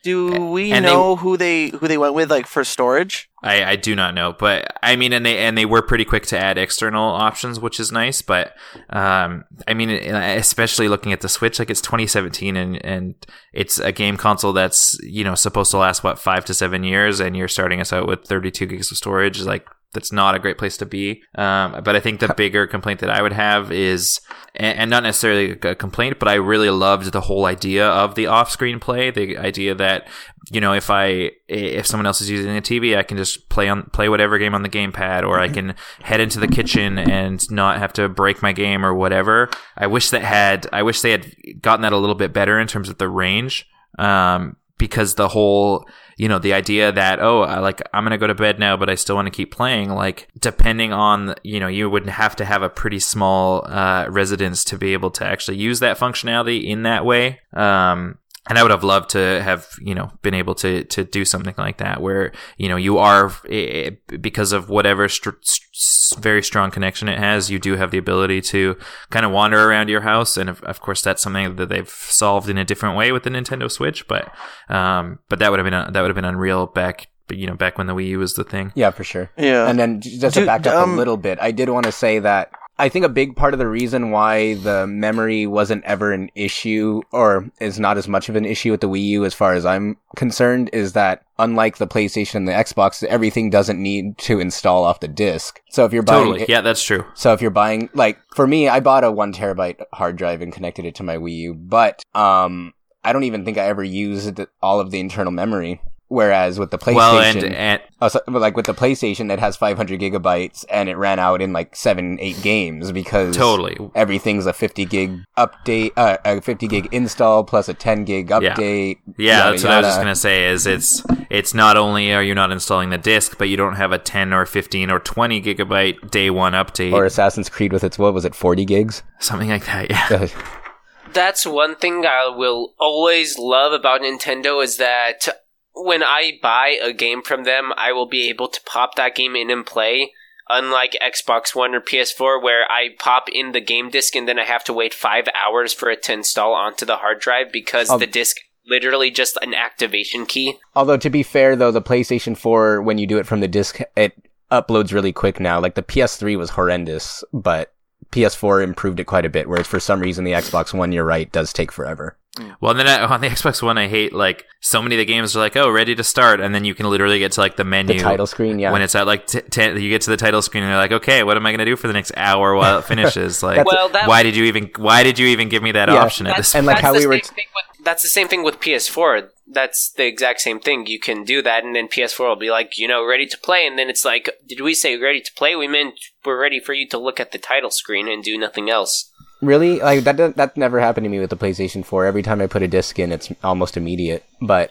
[0.02, 3.28] do we And they- know who they who they went with like for storage?
[3.42, 6.26] I, I do not know, but I mean, and they and they were pretty quick
[6.26, 8.20] to add external options, which is nice.
[8.20, 8.54] But
[8.90, 13.14] um, I mean, especially looking at the Switch, like it's 2017, and and
[13.54, 17.18] it's a game console that's you know supposed to last what five to seven years,
[17.18, 20.56] and you're starting us out with 32 gigs of storage, like that's not a great
[20.56, 21.22] place to be.
[21.34, 24.20] Um, but I think the bigger complaint that I would have is,
[24.54, 28.26] and, and not necessarily a complaint, but I really loved the whole idea of the
[28.26, 29.10] off-screen play.
[29.10, 30.06] The idea that
[30.50, 33.68] you know if I if someone else is using a TV, I can just play
[33.68, 37.50] on play whatever game on the gamepad, or I can head into the kitchen and
[37.50, 39.50] not have to break my game or whatever.
[39.76, 41.26] I wish that had I wish they had
[41.60, 43.66] gotten that a little bit better in terms of the range.
[43.98, 45.86] Um, because the whole
[46.20, 48.90] you know the idea that oh I like I'm gonna go to bed now but
[48.90, 52.44] I still want to keep playing like depending on you know you would have to
[52.44, 56.82] have a pretty small uh, residence to be able to actually use that functionality in
[56.82, 57.40] that way.
[57.54, 58.18] Um,
[58.50, 61.54] and I would have loved to have you know been able to to do something
[61.56, 66.70] like that where you know you are eh, because of whatever str- s- very strong
[66.72, 68.76] connection it has you do have the ability to
[69.10, 70.36] kind of wander around your house.
[70.36, 73.30] And of, of course that's something that they've solved in a different way with the
[73.30, 74.30] Nintendo Switch but
[74.68, 77.54] um but that would have been uh, that would have been unreal back you know
[77.54, 78.72] back when the Wii U was the thing.
[78.74, 79.30] Yeah for sure.
[79.38, 79.68] Yeah.
[79.68, 81.92] And then just to Dude, back up um, a little bit, I did want to
[81.92, 86.12] say that I think a big part of the reason why the memory wasn't ever
[86.12, 89.34] an issue or is not as much of an issue with the Wii U as
[89.34, 94.16] far as I'm concerned is that unlike the PlayStation and the Xbox, everything doesn't need
[94.18, 95.60] to install off the disc.
[95.68, 98.66] So if you're buying totally yeah that's true so if you're buying, like, for me,
[98.68, 102.02] I bought a one terabyte hard drive and connected it to my Wii U, but,
[102.14, 102.72] um,
[103.04, 105.80] I don't even think I ever used all of the internal memory.
[106.10, 109.56] Whereas with the PlayStation, well and, and oh, so, like with the PlayStation, it has
[109.56, 114.52] 500 gigabytes and it ran out in like seven, eight games because totally everything's a
[114.52, 118.98] 50 gig update, uh, a 50 gig install plus a 10 gig update.
[119.16, 120.48] Yeah, yada, that's what I was just gonna say.
[120.48, 123.92] Is it's it's not only are you not installing the disc, but you don't have
[123.92, 128.00] a ten or fifteen or twenty gigabyte day one update, Or Assassin's Creed with its,
[128.00, 129.04] what was it, 40 gigs?
[129.20, 129.90] something like that.
[129.90, 130.26] Yeah,
[131.12, 135.28] That's one thing I will always love about Nintendo is that
[135.74, 139.36] when I buy a game from them, I will be able to pop that game
[139.36, 140.12] in and play.
[140.48, 144.44] Unlike Xbox One or PS4, where I pop in the game disc and then I
[144.44, 148.00] have to wait five hours for it to install onto the hard drive because Um,
[148.00, 150.58] the disc literally just an activation key.
[150.74, 153.78] Although to be fair though, the PlayStation 4 when you do it from the disc,
[153.96, 154.12] it
[154.50, 155.60] uploads really quick now.
[155.60, 157.72] Like the PS3 was horrendous, but
[158.10, 159.48] PS4 improved it quite a bit.
[159.48, 162.16] Whereas for some reason the Xbox One, you're right, does take forever.
[162.40, 162.56] Mm.
[162.60, 165.36] Well, then I, on the Xbox One, I hate like so many of the games
[165.36, 167.64] are like, oh, ready to start, and then you can literally get to like the
[167.64, 168.72] The menu title screen, yeah.
[168.72, 170.92] when it's at like t- ten, you get to the title screen and you're like,
[170.92, 173.42] okay, what am I gonna do for the next hour while it finishes?
[173.42, 175.96] Like, Well, that- why did you even why did you even give me that Yeah.
[175.96, 176.54] option at this?
[176.54, 179.28] and like how we were same thing with, that's the same thing with PS4.
[179.52, 180.86] That's the exact same thing.
[180.86, 183.66] You can do that, and then PS4 will be like, you know, ready to play,
[183.66, 185.56] and then it's like, did we say ready to play?
[185.56, 188.70] We meant we're ready for you to look at the title screen and do nothing
[188.70, 189.09] else.
[189.40, 189.80] Really?
[189.80, 192.04] Like that that never happened to me with the PlayStation 4.
[192.04, 194.24] Every time I put a disc in, it's almost immediate.
[194.40, 194.70] But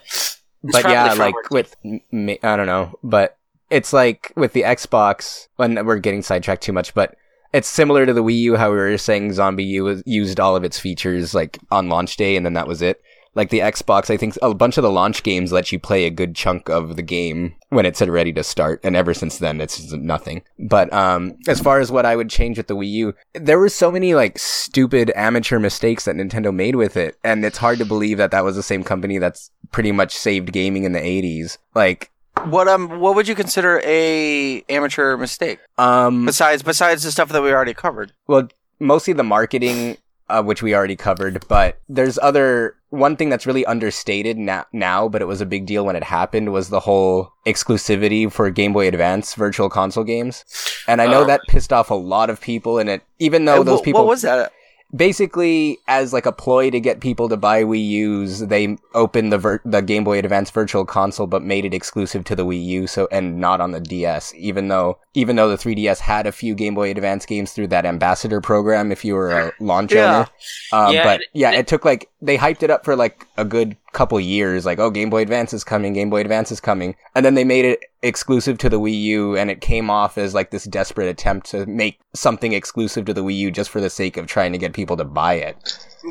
[0.62, 3.36] but yeah, like with I don't know, but
[3.70, 7.16] it's like with the Xbox when we're getting sidetracked too much, but
[7.52, 10.64] it's similar to the Wii U, how we were saying Zombie U used all of
[10.64, 13.00] its features like on launch day, and then that was it.
[13.34, 16.10] Like the Xbox, I think a bunch of the launch games let you play a
[16.10, 19.60] good chunk of the game when it said ready to start, and ever since then,
[19.60, 20.42] it's nothing.
[20.58, 23.68] But um, as far as what I would change with the Wii U, there were
[23.68, 27.84] so many like stupid amateur mistakes that Nintendo made with it, and it's hard to
[27.84, 31.58] believe that that was the same company that's pretty much saved gaming in the '80s.
[31.74, 32.10] Like,
[32.44, 37.42] What um what would you consider a amateur mistake um, besides besides the stuff that
[37.42, 38.12] we already covered?
[38.26, 38.48] Well,
[38.80, 39.96] mostly the marketing,
[40.30, 45.08] uh, which we already covered, but there's other one thing that's really understated now, now,
[45.08, 48.72] but it was a big deal when it happened was the whole exclusivity for Game
[48.72, 50.44] Boy Advance virtual console games.
[50.88, 51.26] And I know Oh.
[51.26, 54.08] that pissed off a lot of people and it, even though Uh, those people, What
[54.08, 54.52] was that?
[54.94, 59.38] Basically as like a ploy to get people to buy Wii U's, they opened the
[59.38, 62.86] vir- the Game Boy Advance Virtual Console, but made it exclusive to the Wii U,
[62.86, 64.32] so and not on the DS.
[64.36, 67.84] Even though even though the 3DS had a few Game Boy Advance games through that
[67.86, 70.26] ambassador program, if you were a launch Yeah.
[70.72, 70.86] owner.
[70.88, 73.76] Um, Yeah, but yeah, it took like they hyped it up for like a good
[73.92, 77.24] couple years, like oh Game Boy Advance is coming, Game Boy Advance is coming, and
[77.24, 80.50] then they made it exclusive to the Wii U, and it came off as like
[80.50, 84.16] this desperate attempt to make something exclusive to the Wii U just for the sake
[84.16, 85.56] of trying to get people to buy it.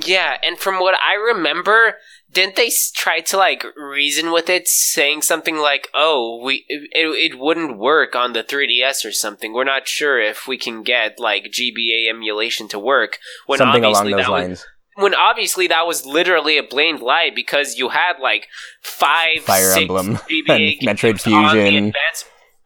[0.06, 1.96] Yeah, and from what I remember,
[2.32, 7.40] didn't they try to like reason with it, saying something like, "Oh, we it, it
[7.40, 9.54] wouldn't work on the 3DS or something.
[9.54, 14.12] We're not sure if we can get like GBA emulation to work." When something obviously
[14.12, 14.66] along those that was- lines.
[15.02, 18.48] When obviously that was literally a blamed lie because you had like
[18.82, 21.94] five Fire Emblem and Metroid games on the Fusion.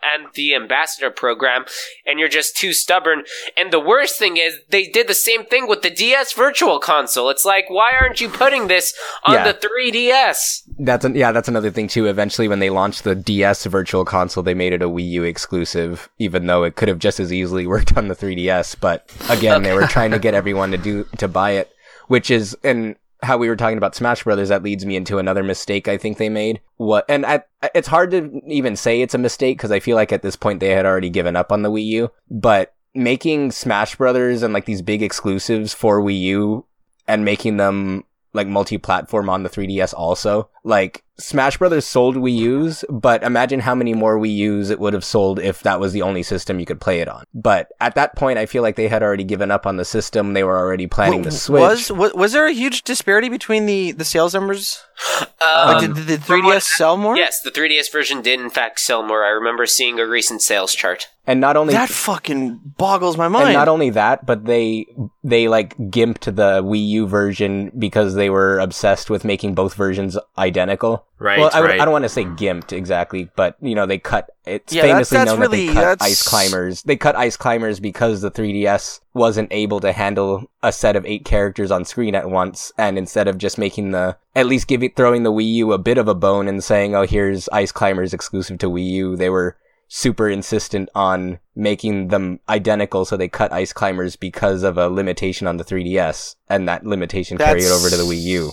[0.06, 1.64] and the ambassador program
[2.06, 3.24] and you're just too stubborn
[3.56, 7.30] and the worst thing is they did the same thing with the DS virtual console
[7.30, 8.94] it's like why aren't you putting this
[9.26, 9.50] on Yeah.
[9.50, 12.08] the 3DS That's an, yeah, that's another thing too.
[12.08, 16.10] Eventually, when they launched the DS Virtual Console, they made it a Wii U exclusive,
[16.20, 18.76] even though it could have just as easily worked on the 3DS.
[18.82, 21.72] But again, they were trying to get everyone to do to buy it,
[22.08, 24.50] which is and how we were talking about Smash Brothers.
[24.50, 26.62] That leads me into another mistake I think they made.
[26.78, 30.12] What and I, it's hard to even say it's a mistake because I feel like
[30.12, 32.12] at this point they had already given up on the Wii U.
[32.30, 36.66] But making Smash Brothers and like these big exclusives for Wii U
[37.08, 40.50] and making them like multi-platform on the 3DS also.
[40.64, 44.94] Like Smash Brothers sold Wii U's, but imagine how many more Wii U's it would
[44.94, 47.26] have sold if that was the only system you could play it on.
[47.34, 50.34] But at that point, I feel like they had already given up on the system.
[50.34, 51.60] They were already planning W- the Switch.
[51.62, 54.84] Was, was was there a huge disparity between the the sales numbers?
[55.20, 55.28] um,
[55.68, 57.16] Like, did, did the 3DS what- sell more?
[57.18, 60.74] yes the 3DS version did in fact sell more I remember seeing a recent sales
[60.74, 63.46] chart and not only That fucking boggles my mind.
[63.50, 64.86] and not only that, but they
[65.24, 70.18] they like gimped the Wii U version because they were obsessed with making both versions
[70.38, 71.06] identical.
[71.20, 71.80] Right, Well, I, right.
[71.80, 74.30] I don't want to say gimped exactly, but you know they cut.
[74.46, 76.84] It's Yeah, that's- famously that's known really- that they cut that's- Ice Climbers.
[76.84, 81.24] They cut Ice Climbers because the 3DS wasn't able to handle a set of eight
[81.24, 85.24] characters on screen at once, and instead of just making the at least giving throwing
[85.24, 88.58] the Wii U a bit of a bone and saying, "Oh, here's Ice Climbers exclusive
[88.58, 89.56] to Wii U," they were
[89.96, 95.46] super insistent on making them identical, so they cut Ice Climbers because of a limitation
[95.46, 98.52] on the 3DS, and that limitation carried over to the Wii U.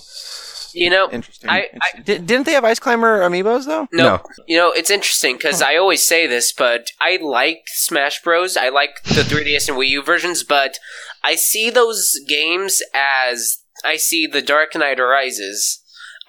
[0.74, 1.48] you know Interesting.
[1.48, 2.03] I- Interesting.
[2.05, 3.88] Di- didn't they have Ice Climber amiibos though?
[3.90, 4.22] No, No.
[4.46, 8.59] you know it's interesting because I always say this, but I like Smash Bros.
[8.59, 10.79] I like the 3DS and Wii U versions, but
[11.24, 15.79] I see those games as I see the Dark Knight Rises.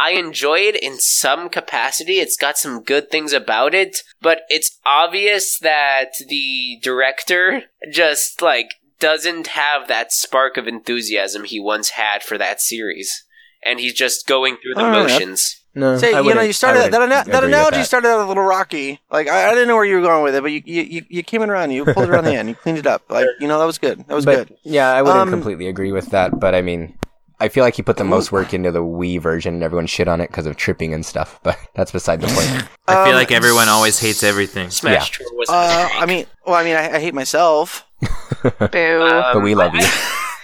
[0.04, 2.20] I enjoy it in some capacity.
[2.20, 8.70] It's got some good things about it, but it's obvious that the director just like
[9.00, 13.26] doesn't have that spark of enthusiasm he once had for that series.
[13.64, 15.04] And he's just going through the All right.
[15.10, 15.58] motions.
[15.74, 17.86] No, Say, I you know, you started that that, ana- that analogy that.
[17.86, 19.00] started out a little rocky.
[19.10, 21.06] Like I, I didn't know where you were going with it, but you you, you,
[21.10, 21.72] you came in around.
[21.72, 22.50] You pulled it around the end.
[22.50, 23.04] You cleaned it up.
[23.10, 24.00] Like you know, that was good.
[24.08, 24.58] That was but good.
[24.64, 26.40] yeah, I wouldn't Um, completely agree with that.
[26.42, 26.98] But I mean,
[27.42, 30.08] I feel like he put the most work into the Wii version, and everyone shit
[30.08, 31.40] on it because of tripping and stuff.
[31.44, 32.70] But that's beside the point.
[32.88, 34.70] I feel Um, like everyone always hates everything.
[34.70, 35.30] Smash Bros.
[35.34, 37.86] was Uh, I mean, well, I mean, I, I hate myself.
[38.44, 38.50] Boo.
[38.70, 39.82] but we love you.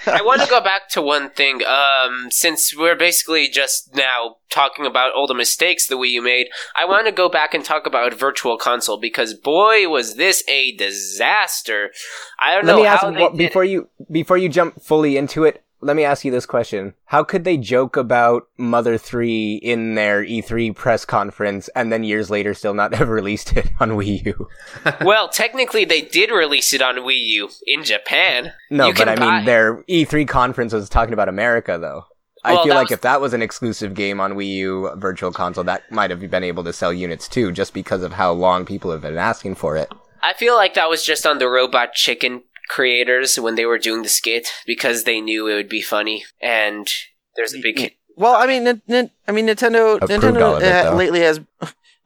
[0.10, 1.62] I want to go back to one thing.
[1.66, 6.48] Um, since we're basically just now talking about all the mistakes the Wii U made,
[6.78, 10.72] I want to go back and talk about Virtual Console because boy, was this a
[10.78, 11.92] disaster!
[12.40, 15.18] I don't Let know me ask they well, did before you before you jump fully
[15.18, 15.62] into it.
[15.80, 20.24] Let me ask you this question: How could they joke about Mother Three in their
[20.24, 24.48] E3 press conference, and then years later still not have released it on Wii U?
[25.06, 28.54] well, technically, they did release it on Wii U in Japan.
[28.72, 32.06] No, You but I buy- mean, their E3 conference was talking about America, though.
[32.44, 35.32] I Well, feel like was- if that was an exclusive game on Wii U Virtual
[35.32, 38.66] Console, that might have been able to sell units too, just because of how long
[38.66, 39.92] people have been asking for it.
[40.24, 44.02] I feel like that was just on the Robot Chicken creators when they were doing
[44.04, 46.26] the skit because they knew it would be funny.
[46.42, 46.88] And
[47.36, 50.64] there's a big Well, I mean, Nin- Nin- I mean, Nintendo, Approved Nintendo all it,
[50.64, 50.96] uh, though.
[50.98, 51.40] lately has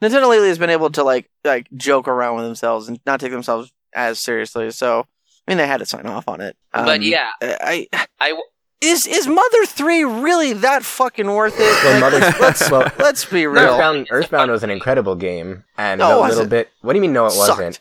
[0.02, 3.30] Nintendo lately has been able to like like joke around with themselves and not take
[3.32, 4.70] themselves as seriously.
[4.70, 5.06] So,
[5.46, 6.56] I mean, they had to sign off on it.
[6.72, 7.86] But Um, yeah, I,
[8.20, 8.40] I
[8.80, 11.60] is is Mother Three really that fucking worth it?
[11.60, 13.62] Well, Like, Mother's- let's well, let's be real.
[13.62, 16.50] Earthbound, Earthbound was an incredible game, and No, a little wasn't.
[16.50, 16.70] bit.
[16.80, 17.12] What do you mean?
[17.12, 17.60] No, it Sucked.
[17.60, 17.80] wasn't.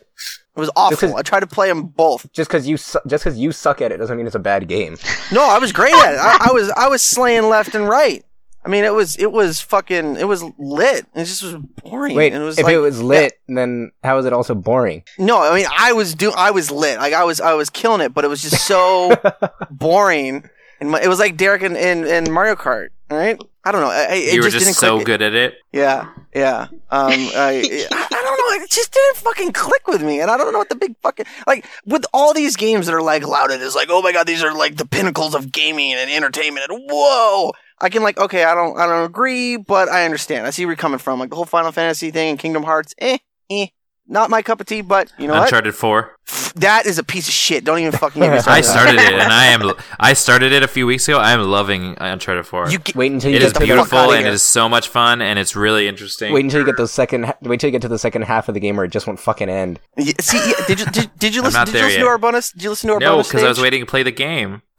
[0.61, 1.15] It was awful.
[1.15, 2.31] I tried to play them both.
[2.33, 4.67] Just because you su- just because you suck at it doesn't mean it's a bad
[4.67, 4.97] game.
[5.31, 6.19] No, I was great at it.
[6.19, 8.23] I, I was I was slaying left and right.
[8.63, 11.05] I mean, it was it was fucking it was lit.
[11.15, 12.15] It just was boring.
[12.15, 15.03] Wait, and it was if like, it was lit, then how is it also boring?
[15.17, 16.97] No, I mean I was do I was lit.
[16.99, 19.15] Like I was I was killing it, but it was just so
[19.71, 20.49] boring.
[20.79, 22.89] And my, it was like Derek and, and, and Mario Kart.
[23.09, 23.89] Right, I don't know.
[23.89, 25.05] I, it you were just, so click.
[25.05, 25.55] good at it.
[25.71, 26.67] Yeah, yeah.
[26.71, 28.63] Um, I, I I don't know.
[28.63, 31.25] It just didn't fucking click with me, and I don't know what the big fucking
[31.45, 34.43] like with all these games that are like lauded as like, oh my god, these
[34.43, 37.51] are like the pinnacles of gaming and entertainment, and whoa.
[37.79, 40.45] I can like, okay, I don't, I don't agree, but I understand.
[40.45, 41.19] I see where you're coming from.
[41.19, 43.17] Like the whole Final Fantasy thing and Kingdom Hearts, eh,
[43.49, 43.67] eh,
[44.07, 44.81] not my cup of tea.
[44.81, 45.43] But you know what?
[45.43, 46.17] Uncharted Four.
[46.55, 47.63] That is a piece of shit.
[47.63, 48.91] Don't even fucking get me I started.
[48.91, 49.05] on that.
[49.05, 49.71] started it, and I am.
[49.99, 51.17] I started it a few weeks ago.
[51.17, 52.69] I am loving Uncharted Four.
[52.69, 54.33] You get, Wait until you it get is the to fuck beautiful outta and it
[54.33, 56.33] is so much fun and it's really interesting.
[56.33, 57.33] wait until you get the second.
[57.41, 59.19] Wait till you get to the second half of the game where it just won't
[59.19, 59.79] fucking end.
[59.97, 61.65] Yeah, see, yeah, did you did, did you listen?
[61.65, 62.05] Did you there listen yet.
[62.05, 62.51] to our bonus?
[62.51, 63.27] Did you listen to our no, bonus?
[63.29, 64.61] because I was waiting to play the game.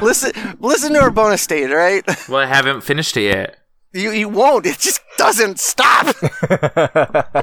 [0.00, 2.02] Listen, listen to our bonus stage, right?
[2.26, 3.58] Well, I haven't finished it yet.
[3.94, 4.66] You you won't.
[4.66, 6.06] It just doesn't stop.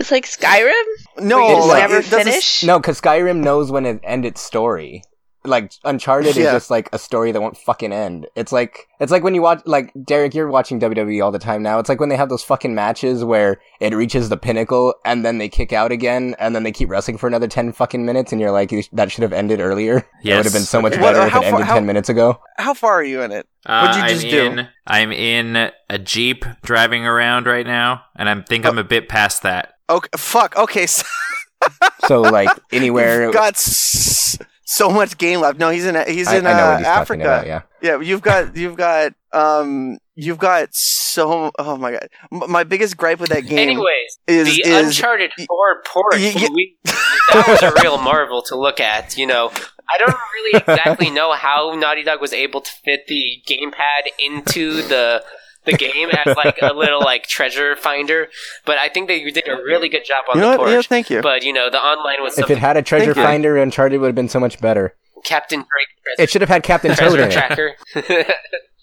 [0.01, 0.71] It's like Skyrim.
[1.19, 2.63] No, where you just like, never it doesn't- finish.
[2.63, 5.03] no, because Skyrim knows when it end its story.
[5.43, 6.43] Like Uncharted Yeah.
[6.47, 8.27] is just like a story that won't fucking end.
[8.35, 11.63] It's like it's like when you watch like Derek, you're watching WWE all the time
[11.63, 11.79] now.
[11.79, 15.39] It's like when they have those fucking matches where it reaches the pinnacle and then
[15.39, 18.39] they kick out again and then they keep wrestling for another ten fucking minutes and
[18.39, 20.07] you're like that should have ended earlier.
[20.23, 21.85] It would have been so much What- better if how it far- ended how- ten
[21.87, 22.39] minutes ago.
[22.59, 23.47] How far are you in it?
[23.65, 24.45] Uh, What'd you I'm just do?
[24.59, 24.67] in.
[24.85, 29.41] I'm in a jeep driving around right now, and I think I'm a bit past
[29.43, 29.73] that.
[29.89, 30.55] Okay, fuck.
[30.57, 31.03] Okay, so
[32.07, 34.37] So like anywhere, you've got s-
[34.75, 35.59] so much game left.
[35.59, 37.21] No, he's in he's I, in I know uh, what he's Africa.
[37.23, 37.47] about.
[37.47, 37.61] Yeah.
[37.81, 42.07] Yeah, you've got you've got um you've got so oh my god.
[42.31, 45.47] M- my biggest gripe with that game anyways, is the is Uncharted 4
[45.85, 49.17] port, y- y- we, that was a real marvel to look at.
[49.17, 49.51] You know,
[49.89, 54.81] I don't really exactly know how Naughty Dog was able to fit the gamepad into
[54.83, 55.23] the
[55.65, 58.27] the game as like a little like treasure finder,
[58.65, 60.65] but I think they did a really good job on you know the what?
[60.65, 60.71] port.
[60.71, 61.21] Yeah, thank you.
[61.21, 63.23] But you know, the online was If it had a treasure Thank you.
[63.23, 64.95] finder, Uncharted would have been so much better.
[65.23, 67.31] Captain Drake It should have had Captain Toad treasure in it.
[67.31, 67.75] tracker.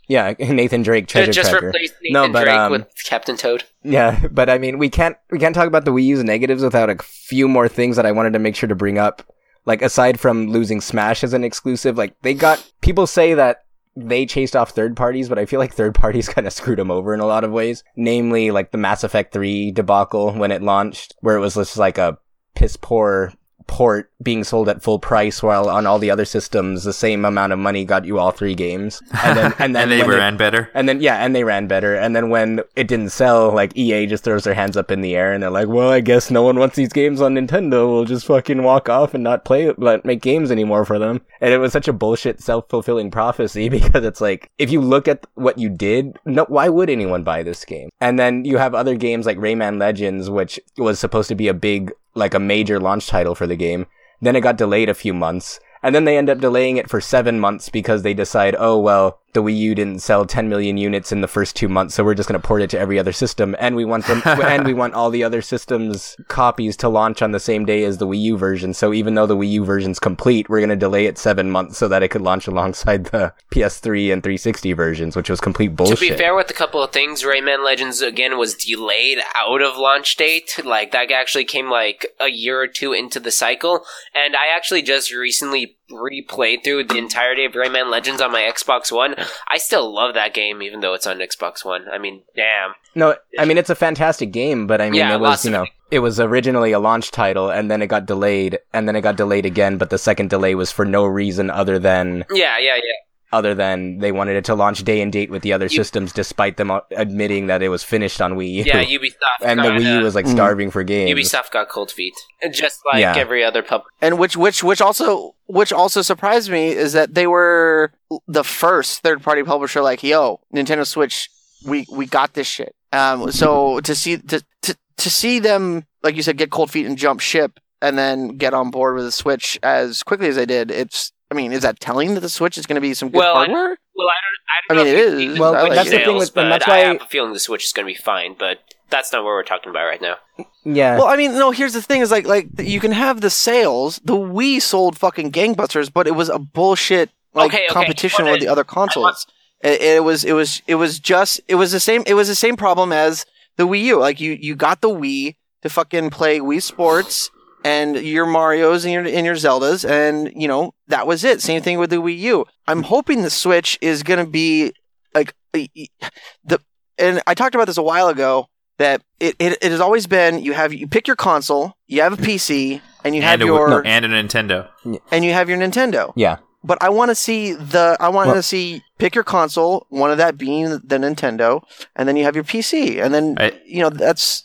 [0.08, 1.68] Yeah, Nathan Drake treasure Just tracker.
[1.68, 3.64] replace Nathan No, but, Drake um, with Captain Toad.
[3.82, 6.88] Yeah, but I mean, we can't we can't talk about the Wii U's negatives without
[6.88, 9.22] a few more things that I wanted to make sure to bring up.
[9.66, 13.64] Like aside from losing Smash as an exclusive, like they got people say that
[13.98, 16.90] they chased off third parties, but I feel like third parties kind of screwed them
[16.90, 17.82] over in a lot of ways.
[17.96, 21.98] Namely, like the Mass Effect 3 debacle when it launched, where it was just like
[21.98, 22.18] a
[22.54, 23.32] piss poor
[23.68, 27.52] port being sold at full price while on all the other systems the same amount
[27.52, 30.18] of money got you all three games and then and then and they were it-
[30.18, 30.68] ran better.
[30.74, 31.94] and then yeah, and they ran better.
[31.94, 35.14] And then when it didn't sell, like EA just throws their hands up in the
[35.14, 37.86] air and they're like, "Well, I guess no one wants these games on Nintendo.
[37.88, 41.52] We'll just fucking walk off and not play not make games anymore for them." And
[41.52, 45.58] it was such a bullshit self-fulfilling prophecy because it's like if you look at what
[45.58, 47.90] you did, no, why would anyone buy this game?
[48.00, 51.54] And then you have other games like Rayman Legends, which was supposed to be a
[51.54, 53.86] big, like a major launch title for the game.
[54.20, 55.60] Then it got delayed a few months.
[55.82, 59.20] And then they end up delaying it for seven months because they decide, oh, well,
[59.32, 62.14] the Wii U didn't sell 10 million units in the first two months, so we're
[62.14, 63.54] just going to port it to every other system.
[63.58, 67.32] And we want them, and we want all the other systems copies to launch on
[67.32, 68.74] the same day as the Wii U version.
[68.74, 71.78] So even though the Wii U version's complete, we're going to delay it seven months
[71.78, 75.98] so that it could launch alongside the PS3 and 360 versions, which was complete bullshit.
[75.98, 79.76] To be fair with a couple of things, Rayman Legends again was delayed out of
[79.76, 80.60] launch date.
[80.64, 84.82] Like that actually came like a year or two into the cycle, and I actually
[84.82, 89.14] just recently replayed through the entirety of Rayman Legends on my Xbox One.
[89.48, 91.86] I still love that game, even though it's on Xbox One.
[91.90, 92.74] I mean, damn.
[92.94, 95.66] No, I mean it's a fantastic game, but I mean Yeah, it was you know
[95.90, 99.16] it was originally a launch title and then it got delayed and then it got
[99.16, 102.82] delayed again, but the second delay was for no reason other than Yeah, yeah, yeah.
[103.30, 106.12] Other than they wanted it to launch day and date with the other You- systems,
[106.12, 108.64] despite them uh, admitting that it was finished on Wii U.
[108.64, 109.12] Yeah, Ubisoft.
[109.42, 110.32] and the Wii U uh, was like Mm.
[110.32, 111.10] starving for games.
[111.18, 112.14] Ubisoft got cold feet,
[112.52, 113.14] just like Yeah.
[113.16, 113.82] every other pub.
[114.00, 117.92] and which which which also which also surprised me is that they were
[118.26, 121.28] the first third party publisher like yo Nintendo Switch
[121.66, 126.14] we we got this shit um so to see to, to to see them like
[126.16, 129.12] you said get cold feet and jump ship and then get on board with the
[129.12, 131.12] Switch as quickly as they did, it's.
[131.30, 133.34] I mean, is that telling that the Switch is going to be some good Well,
[133.34, 133.78] I- hardware?
[133.94, 134.38] Well, I don't.
[134.48, 135.32] I I don't mean, know it if we've is.
[135.34, 135.74] seen Well, like Switch it.
[135.76, 137.72] that's the thing with- and but that's I why- have a feeling the Switch is
[137.72, 138.34] going to be fine.
[138.38, 138.58] But
[138.90, 140.16] that's not what we're talking about right now.
[140.64, 140.96] Yeah.
[140.98, 141.50] Well, I mean, no.
[141.50, 144.00] Here's the thing: is like, like you can have the sales.
[144.04, 148.32] The Wii sold fucking gangbusters, but it was a bullshit like Okay, okay, competition but
[148.32, 149.26] with the other consoles.
[149.60, 152.04] It, it was, it was, it was just, it was the same.
[152.06, 153.26] It was the same problem as
[153.56, 153.98] the Wii U.
[153.98, 157.30] Like you, you got the Wii to fucking play Wii Sports
[157.64, 161.40] and your Mario's and your and your Zeldas, and you know that was it.
[161.42, 162.46] Same thing with the Wii U.
[162.66, 164.72] I'm hoping the Switch is gonna be
[165.14, 166.60] like the.
[167.00, 168.46] And I talked about this a while ago
[168.78, 172.12] that it, it, it has always been you have you pick your console, you have
[172.12, 174.68] a PC, and you have and, a, your and a Nintendo.
[175.12, 176.12] and you have your Nintendo.
[176.16, 176.38] yeah.
[176.64, 180.10] But I want to see the I want Well- to see pick your console, one
[180.10, 181.62] of that being the Nintendo,
[181.94, 184.42] and then you have your PC, and then I- you know that's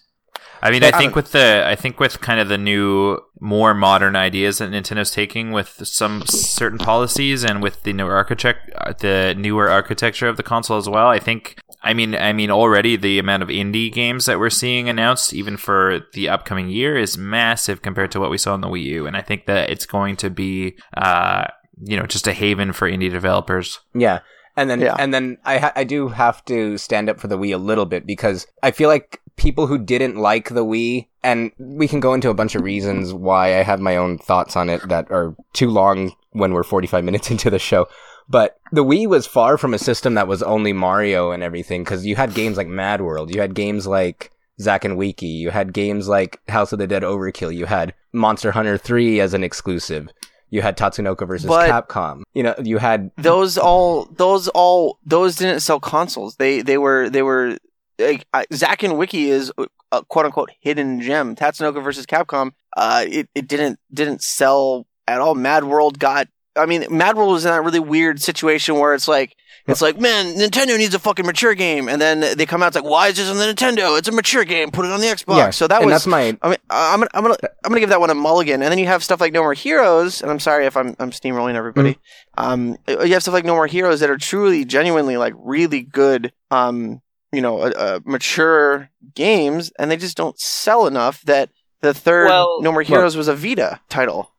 [0.65, 2.57] I mean, But I I think don't- with the I think with kind of the
[2.57, 8.15] new, more modern ideas that Nintendo's taking with some certain policies and with the newer
[8.15, 11.07] architect, uh, the newer architecture of the console as well.
[11.07, 11.57] I think.
[11.85, 15.57] I mean, I mean, already the amount of indie games that we're seeing announced, even
[15.57, 19.05] for the upcoming year, is massive compared to what we saw on the Wii U.
[19.05, 21.43] And I think that it's going to be, uh,
[21.83, 23.81] you know, just a haven for indie developers.
[23.93, 24.19] Yeah.
[24.55, 24.95] And then, Yeah.
[24.97, 27.85] and then I, ha- I do have to stand up for the Wii a little
[27.85, 32.13] bit because I feel like people who didn't like the Wii, and we can go
[32.13, 35.35] into a bunch of reasons why I have my own thoughts on it that are
[35.53, 37.87] too long when we're 45 minutes into the show.
[38.29, 42.05] But the Wii was far from a system that was only Mario and everything because
[42.05, 44.31] you had games like Mad World, you had games like
[44.61, 48.51] Zack and Wiki, you had games like House of the Dead Overkill, you had Monster
[48.51, 50.07] Hunter 3 as an exclusive.
[50.49, 52.21] You had Tatsunoko versus But- Capcom.
[52.33, 56.35] You know, you had those all those all those didn't sell consoles.
[56.35, 57.57] They they were they were
[57.99, 58.45] like I-
[58.81, 59.51] and Wiki is
[59.91, 61.35] a quote unquote hidden gem.
[61.35, 62.51] Tatsunoko versus Capcom.
[62.75, 65.35] Uh, it it didn't didn't sell at all.
[65.35, 66.27] Mad World got.
[66.55, 69.35] I mean, Mad World was in that really weird situation where it's like.
[69.65, 72.67] It's like, man, Nintendo needs a fucking mature game, and then they come out.
[72.67, 73.97] It's like, why is this on the Nintendo?
[73.97, 74.71] It's a mature game.
[74.71, 75.37] Put it on the Xbox.
[75.37, 75.49] yeah.
[75.51, 78.01] So that was that's my I mean, I'm gonna, I'm gonna, I'm gonna give that
[78.01, 78.61] one a mulligan.
[78.61, 81.11] And then you have stuff like No More Heroes, and I'm sorry if I'm, I'm
[81.11, 81.97] steamrolling everybody.
[82.37, 86.33] Um, you have stuff like No More Heroes that are truly, genuinely, like really good,
[86.51, 86.99] um,
[87.33, 91.49] you know, uh, uh, mature games, and they just don't sell enough that
[91.81, 94.31] the third Well- No More Heroes was a Vita title.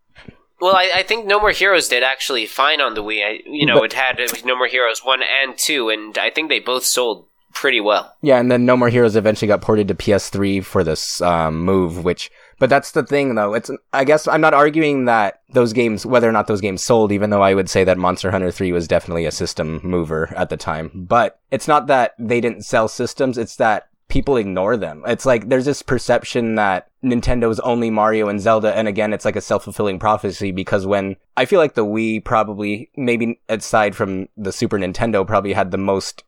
[0.61, 3.23] Well, I, I think No More Heroes did actually fine on the Wii.
[3.27, 6.49] I, you know, But- it had No More Heroes one and two, and I think
[6.49, 8.15] they both sold pretty well.
[8.23, 12.03] Yeah, and then No More Heroes eventually got ported to PS3 for this um, move,
[12.05, 13.55] which, but that's the thing though.
[13.55, 17.13] It's, I guess I'm not arguing that those games, whether or not those games sold,
[17.13, 20.51] even though I would say that Monster Hunter 3 was definitely a system mover at
[20.51, 20.91] the time.
[20.95, 25.03] But it's not that they didn't sell systems, it's that people ignore them.
[25.07, 29.37] It's like there's this perception that Nintendo's only Mario and Zelda, and again, it's like
[29.37, 34.53] a self-fulfilling prophecy because when I feel like the Wii probably, maybe aside from the
[34.53, 36.25] Super Nintendo, probably had the most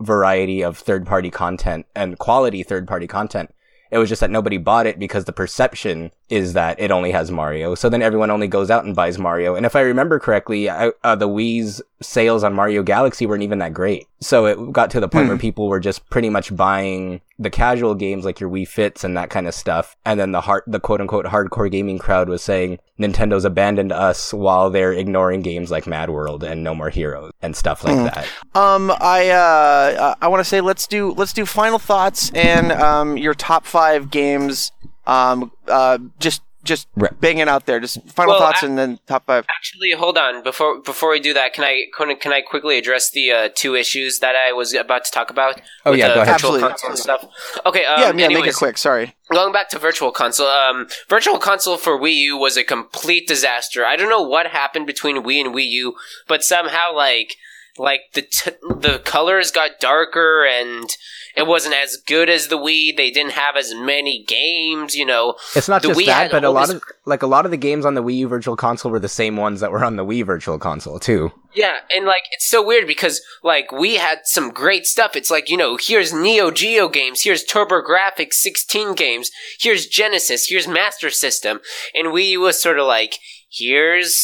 [0.00, 3.54] variety of third party content and quality third party content.
[3.94, 7.30] It was just that nobody bought it because the perception is that it only has
[7.30, 7.76] Mario.
[7.76, 9.54] So then everyone only goes out and buys Mario.
[9.54, 13.60] And if I remember correctly, I, uh, the Wii's sales on Mario Galaxy weren't even
[13.60, 14.08] that great.
[14.20, 17.94] So it got to the point where people were just pretty much buying the casual
[17.94, 19.96] games like your Wii Fits and that kind of stuff.
[20.04, 24.34] And then the hard, the quote unquote hardcore gaming crowd was saying Nintendo's abandoned us
[24.34, 28.26] while they're ignoring games like Mad World and No More Heroes and stuff like that.
[28.54, 33.16] Um, I, uh, I want to say let's do, let's do final thoughts and um,
[33.16, 34.72] your top five games.
[35.06, 37.12] Um, uh, just, just Right.
[37.20, 37.78] bang it out there.
[37.78, 39.44] Just final Well, thoughts I- and then top five.
[39.54, 41.52] Actually, hold on before before we do that.
[41.52, 44.72] Can I can, I- can I quickly address the uh, two issues that I was
[44.72, 45.60] about to talk about?
[45.84, 46.34] Oh, with yeah, the go ahead.
[46.40, 46.68] Virtual Absolutely.
[46.78, 47.24] console stuff.
[47.66, 47.84] Okay.
[47.84, 48.34] Um, yeah, yeah.
[48.34, 48.78] Make it quick.
[48.78, 49.14] Sorry.
[49.30, 53.84] Going back to Virtual Console, um, Virtual Console for Wii U was a complete disaster.
[53.84, 55.94] I don't know what happened between Wii and Wii U,
[56.28, 57.36] but somehow like
[57.78, 58.50] like the t-
[58.80, 60.88] the colors got darker and
[61.36, 62.96] it wasn't as good as the Wii.
[62.96, 65.34] They didn't have as many games, you know.
[65.56, 67.50] It's not The just Wii that, but a lot this- of like a lot of
[67.50, 69.96] the games on the Wii U Virtual Console were the same ones that were on
[69.96, 71.32] the Wii Virtual Console too.
[71.52, 75.16] Yeah, and like it's so weird because like we had some great stuff.
[75.16, 80.68] It's like you know, here's Neo Geo games, here's TurboGrafx 16 games, here's Genesis, here's
[80.68, 81.60] Master System,
[81.94, 83.16] and Wii U was sort of like
[83.50, 84.14] here's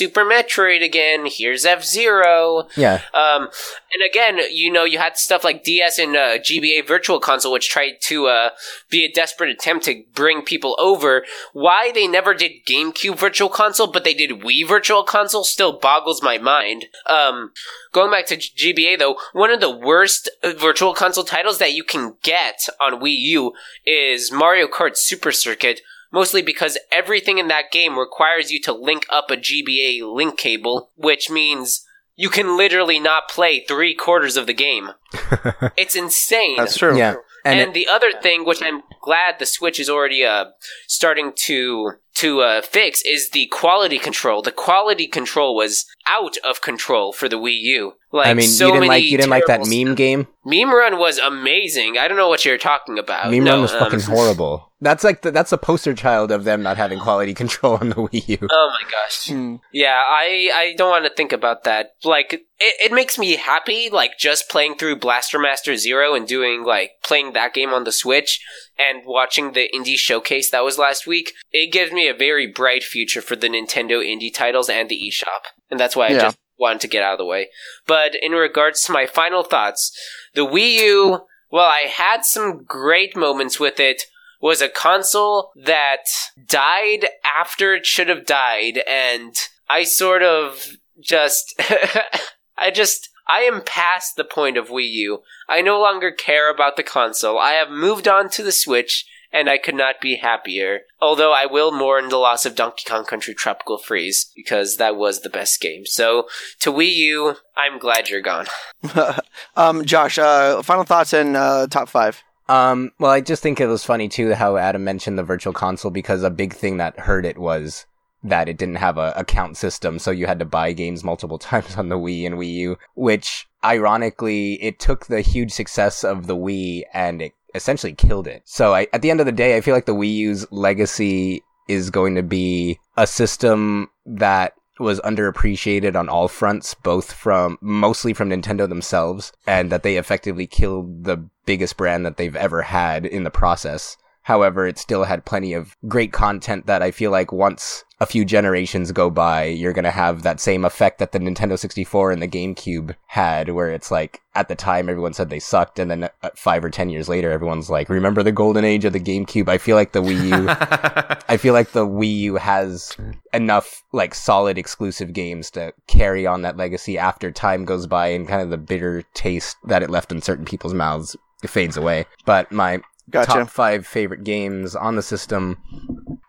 [0.00, 2.68] Super Metroid again, here's F Zero.
[2.74, 3.50] Yeah, Um,
[3.92, 7.68] and again, you know, you had stuff like DS and uh, GBA Virtual Console, which
[7.68, 8.48] tried to uh,
[8.88, 11.26] be a desperate attempt to bring people over.
[11.52, 16.22] Why they never did GameCube Virtual Console, but they did Wii Virtual Console, still boggles
[16.22, 16.86] my mind.
[17.06, 17.52] Um,
[17.92, 21.84] going back to GBA though, one of the worst uh, Virtual Console titles that you
[21.84, 23.52] can get on Wii U
[23.84, 25.82] is Mario Kart Super Circuit.
[26.12, 30.90] Mostly because everything in that game requires you to link up a GBA link cable,
[30.96, 31.86] which means
[32.16, 34.90] you can literally not play three quarters of the game.
[35.76, 36.56] it's insane.
[36.58, 36.96] That's true.
[36.96, 40.46] yeah, And, and, it, the other thing, which I'm glad the Switch is already uh,
[40.86, 44.42] starting to to uh, fix, is the quality control.
[44.42, 47.92] The quality control was out of control for the Wii U.
[48.12, 50.26] Like, I mean, so you didn't many like you didn't like that terrible meme game.
[50.44, 51.96] Meme Run was amazing.
[51.96, 53.30] I don't know what you're talking about.
[53.30, 54.72] Meme No, Run was um, fucking horrible.
[54.80, 57.94] That's like the, that's a poster child of them not having quality control on the
[57.94, 58.48] Wii U.
[58.50, 59.28] Oh my gosh.
[59.28, 59.56] Hmm.
[59.72, 61.94] Yeah, I I don't want to think about that.
[62.02, 66.64] Like it, it makes me happy like just playing through Blaster Master 0 and doing
[66.64, 68.44] like playing that game on the Switch
[68.76, 71.32] and watching the indie showcase that was last week.
[71.52, 75.52] It gives me a very bright future for the Nintendo indie titles and the eShop.
[75.70, 76.20] And that's why I Yeah.
[76.22, 77.48] just wanted to get out of the way.
[77.86, 79.96] But in regards to my final thoughts,
[80.34, 84.02] the Wii U, well, I had some great moments with it
[84.40, 86.04] was a console that
[86.46, 89.34] died after it should have died, and
[89.68, 91.54] I sort of just.
[92.58, 93.08] I just.
[93.28, 95.22] I am past the point of Wii U.
[95.48, 97.38] I no longer care about the console.
[97.38, 100.80] I have moved on to the Switch, and I could not be happier.
[101.00, 105.20] Although I will mourn the loss of Donkey Kong Country Tropical Freeze, because that was
[105.20, 105.86] the best game.
[105.86, 106.28] So,
[106.60, 108.46] to Wii U, I'm glad you're gone.
[109.56, 112.22] um, Josh, uh, final thoughts and uh, top five.
[112.48, 115.92] Um, well, I just think it was funny too how Adam mentioned the virtual console
[115.92, 117.86] because a big thing that hurt it was
[118.24, 121.76] that it didn't have a account system, so you had to buy games multiple times
[121.76, 126.36] on the Wii and Wii U, which ironically it took the huge success of the
[126.36, 128.42] Wii and it essentially killed it.
[128.44, 131.42] So I, at the end of the day, I feel like the Wii U's legacy
[131.68, 138.14] is going to be a system that was underappreciated on all fronts, both from mostly
[138.14, 143.04] from Nintendo themselves, and that they effectively killed the biggest brand that they've ever had
[143.04, 143.96] in the process.
[144.22, 148.24] However, it still had plenty of great content that I feel like once a few
[148.24, 152.22] generations go by, you're going to have that same effect that the Nintendo 64 and
[152.22, 156.04] the GameCube had, where it's like, at the time, everyone said they sucked, and then
[156.04, 159.48] uh, five or ten years later, everyone's like, remember the golden age of the GameCube?
[159.48, 160.46] I feel like the Wii U
[161.28, 162.96] I feel like the Wii U has
[163.32, 168.26] enough like solid exclusive games to carry on that legacy after time goes by and
[168.26, 171.16] kind of the bitter taste that it left in certain people's mouths
[171.46, 172.06] fades away.
[172.24, 172.80] But my
[173.10, 173.32] Gotcha.
[173.32, 175.58] top five favorite games on the system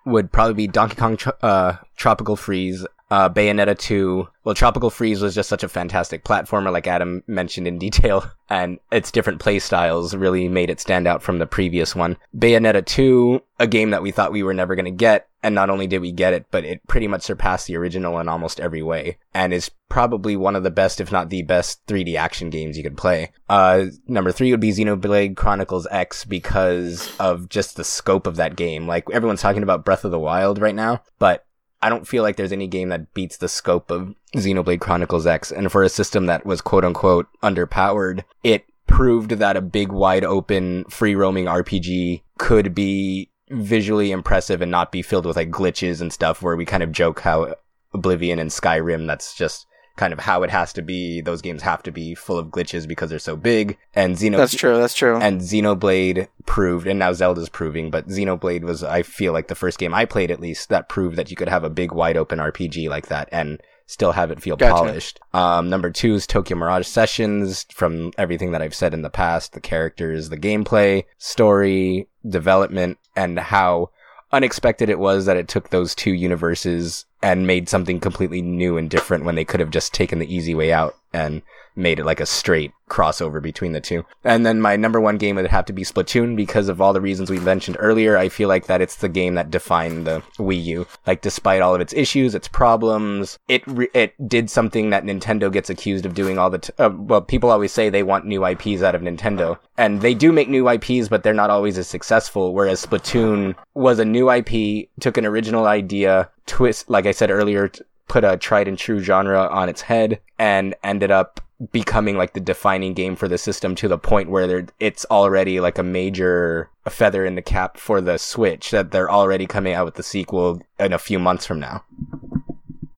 [0.06, 4.26] would probably be Donkey Kong uh, Tropical Freeze, uh, Bayonetta 2.
[4.46, 8.80] Well, Tropical Freeze was just such a fantastic platformer, like Adam mentioned in detail, and
[8.92, 12.18] its different play styles really made it stand out from the previous one.
[12.36, 15.70] Bayonetta 2, a game that we thought we were never going to get, and not
[15.70, 18.82] only did we get it, but it pretty much surpassed the original in almost every
[18.82, 22.78] way, and is probably one of the best, if not the best, 3D action games
[22.78, 23.34] you could play.
[23.50, 28.56] Uh, number three would be Xenoblade Chronicles X because of just the scope of that
[28.56, 28.88] game.
[28.88, 31.46] Like, everyone's talking about Breath of the Wild right now, but
[31.82, 35.52] I don't feel like there's any game that beats the scope of Xenoblade Chronicles X.
[35.52, 40.24] And for a system that was quote unquote underpowered, it proved that a big, wide
[40.24, 46.02] open, free roaming RPG could be visually impressive and not be filled with like glitches
[46.02, 47.56] and stuff where we kind of joke how
[47.94, 49.66] Oblivion and Skyrim, that's just
[50.02, 51.22] kind of how it has to be.
[51.22, 53.78] Those games have to be full of glitches because they're so big.
[53.94, 54.76] And Xeno- That's true.
[54.80, 55.18] That's true.
[55.18, 59.78] and Xenoblade proved, and now Zelda's proving, but Xenoblade was, I feel like, the first
[59.78, 62.40] game I played at least that proved that you could have a big, wide open
[62.40, 64.74] RPG like that and still have it feel Gotcha.
[64.74, 65.20] polished.
[65.36, 67.68] Um, number two is Tokyo Mirage Sessions.
[67.72, 73.38] From everything that I've said in the past, the characters, the gameplay, story, development, and
[73.38, 73.92] how
[74.32, 78.90] unexpected it was that it took those two universes and made something completely new and
[78.90, 81.42] different when they could have just taken the easy way out and
[81.76, 84.06] made it like a straight crossover between the two.
[84.24, 87.00] And then my number one game would have to be Splatoon because of all the
[87.02, 88.18] reasons we mentioned earlier.
[88.18, 90.88] I feel like that it's the game that defined the Wii U.
[91.08, 95.52] Like despite all of its issues, its problems, it re- it did something that Nintendo
[95.52, 98.46] gets accused of doing all the t- uh, well people always say they want new
[98.46, 99.58] IPs out of Nintendo.
[99.78, 104.00] And they do make new IPs, but they're not always as successful whereas Splatoon was
[104.00, 107.72] a new IP, took an original idea, twist like I said earlier,
[108.08, 111.40] put a tried and true genre on its head and ended up
[111.72, 115.60] becoming like the defining game for the system to the point where they're, it's already
[115.60, 119.86] like a major feather in the cap for the Switch that they're already coming out
[119.86, 121.84] with the sequel in a few months from now.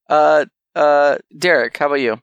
[0.09, 2.21] Uh, uh, Derek, how about you?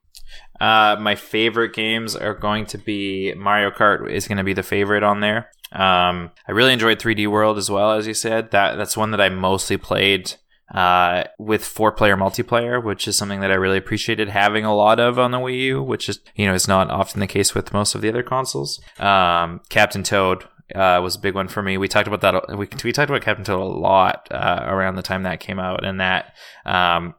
[0.60, 4.62] Uh, my favorite games are going to be Mario Kart is going to be the
[4.62, 5.50] favorite on there.
[5.72, 8.50] Um, I really enjoyed 3D World as well, as you said.
[8.50, 10.34] That that's one that I mostly played
[10.74, 15.00] uh, with four player multiplayer, which is something that I really appreciated having a lot
[15.00, 17.72] of on the Wii U, which is you know is not often the case with
[17.72, 18.80] most of the other consoles.
[18.98, 20.44] Um, Captain Toad
[20.74, 21.76] uh, was a big one for me.
[21.76, 22.56] We talked about that.
[22.56, 25.84] We we talked about Captain Toad a lot uh, around the time that came out,
[25.84, 27.14] and that um,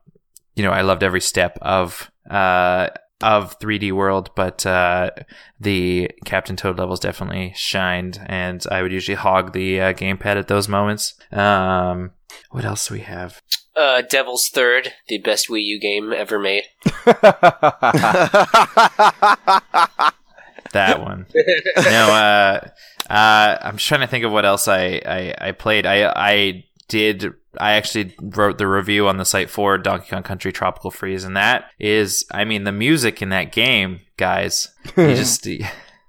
[0.56, 2.88] you know I loved every step of uh,
[3.22, 5.12] of 3D World, but uh,
[5.60, 10.48] the Captain Toad levels definitely shined, and I would usually hog the uh, gamepad at
[10.48, 11.16] those moments.
[11.32, 12.12] Um,
[12.50, 13.42] what else do we have?
[13.76, 16.64] Uh, Devil's Third, the best Wii U game ever made.
[20.74, 21.26] that one.
[21.78, 22.68] no, uh,
[23.10, 25.86] uh, I'm just trying to think of what else I, I, I played.
[25.86, 27.34] I I did.
[27.58, 31.36] I actually wrote the review on the site for Donkey Kong Country Tropical Freeze, and
[31.36, 34.68] that is, I mean, the music in that game, guys.
[34.98, 35.48] You just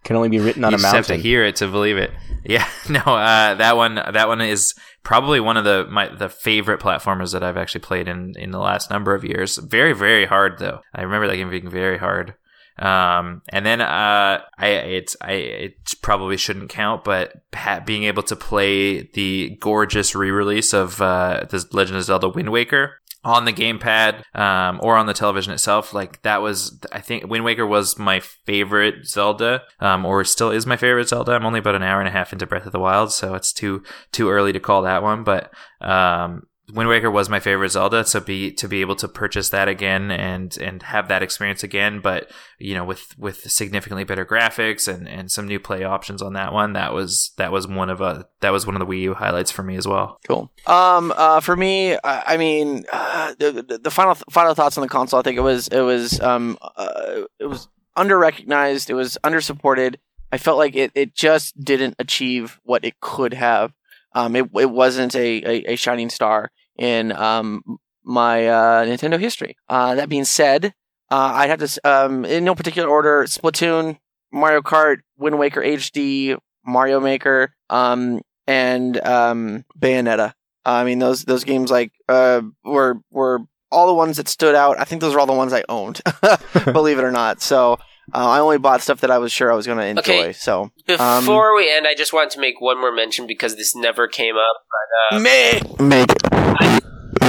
[0.05, 2.11] Can only be written on a just have to hear it to believe it.
[2.45, 6.81] Yeah, no, uh, that one that one is probably one of the my the favorite
[6.81, 9.59] platformers that I've actually played in in the last number of years.
[9.59, 10.81] Very very hard though.
[10.95, 12.35] I remember that game being very hard.
[12.79, 17.43] Um, and then uh, I it's I it probably shouldn't count, but
[17.85, 23.02] being able to play the gorgeous re-release of uh, the Legend of Zelda Wind Waker
[23.25, 27.45] on the gamepad um, or on the television itself like that was i think wind
[27.45, 31.33] waker was my favorite zelda um, or still is my favorite zelda.
[31.33, 33.53] I'm only about an hour and a half into breath of the wild so it's
[33.53, 38.03] too too early to call that one but um, Wind Waker was my favorite Zelda,
[38.03, 42.01] so be to be able to purchase that again and and have that experience again,
[42.01, 46.33] but you know with with significantly better graphics and and some new play options on
[46.33, 49.03] that one, that was that was one of a that was one of the Wii
[49.03, 50.19] U highlights for me as well.
[50.27, 50.51] Cool.
[50.67, 54.89] Um, uh, for me, I, I mean, uh, the, the final final thoughts on the
[54.89, 55.21] console.
[55.21, 58.89] I think it was it was um uh, it was under recognized.
[58.89, 59.99] It was under supported.
[60.33, 63.75] I felt like it, it just didn't achieve what it could have.
[64.15, 67.63] Um, it it wasn't a, a, a shining star in um
[68.05, 69.57] my uh, Nintendo history.
[69.69, 70.75] Uh, that being said,
[71.11, 73.99] uh, I'd have to um in no particular order: Splatoon,
[74.33, 80.33] Mario Kart, Wind Waker HD, Mario Maker, um, and um, Bayonetta.
[80.65, 84.79] I mean, those those games like uh were were all the ones that stood out.
[84.79, 86.01] I think those are all the ones I owned,
[86.73, 87.41] believe it or not.
[87.41, 87.75] So
[88.13, 90.01] uh, I only bought stuff that I was sure I was going to enjoy.
[90.03, 90.33] Okay.
[90.33, 93.75] So Um, Before we end, I just wanted to make one more mention because this
[93.75, 94.65] never came up.
[95.11, 96.32] But uh, me make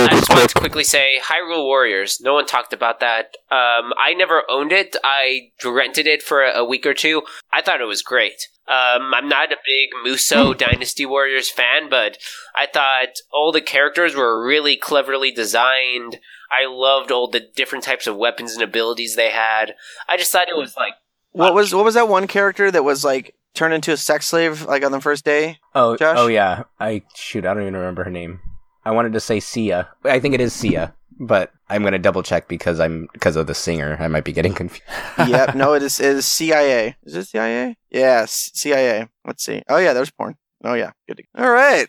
[0.09, 2.19] I just wanted to quickly say Hyrule Warriors.
[2.21, 3.35] No one talked about that.
[3.51, 4.95] Um, I never owned it.
[5.03, 7.23] I rented it for a, a week or two.
[7.51, 8.47] I thought it was great.
[8.67, 12.17] Um, I'm not a big Muso Dynasty Warriors fan, but
[12.55, 16.17] I thought all the characters were really cleverly designed.
[16.51, 19.73] I loved all the different types of weapons and abilities they had.
[20.07, 20.93] I just thought it was like
[21.33, 24.65] what was what was that one character that was like turned into a sex slave
[24.65, 25.59] like on the first day?
[25.75, 26.15] Oh, Josh?
[26.17, 26.63] oh yeah.
[26.79, 27.45] I shoot.
[27.45, 28.39] I don't even remember her name.
[28.85, 29.87] I wanted to say Sia.
[30.03, 33.53] I think it is Sia, but I'm gonna double check because I'm because of the
[33.55, 33.97] singer.
[33.99, 34.83] I might be getting confused.
[35.27, 36.95] yep, no, it is it is CIA.
[37.03, 37.77] Is it CIA?
[37.89, 39.07] Yes, CIA.
[39.25, 39.61] Let's see.
[39.69, 40.35] Oh yeah, there's porn.
[40.63, 41.21] Oh yeah, good.
[41.37, 41.87] All right.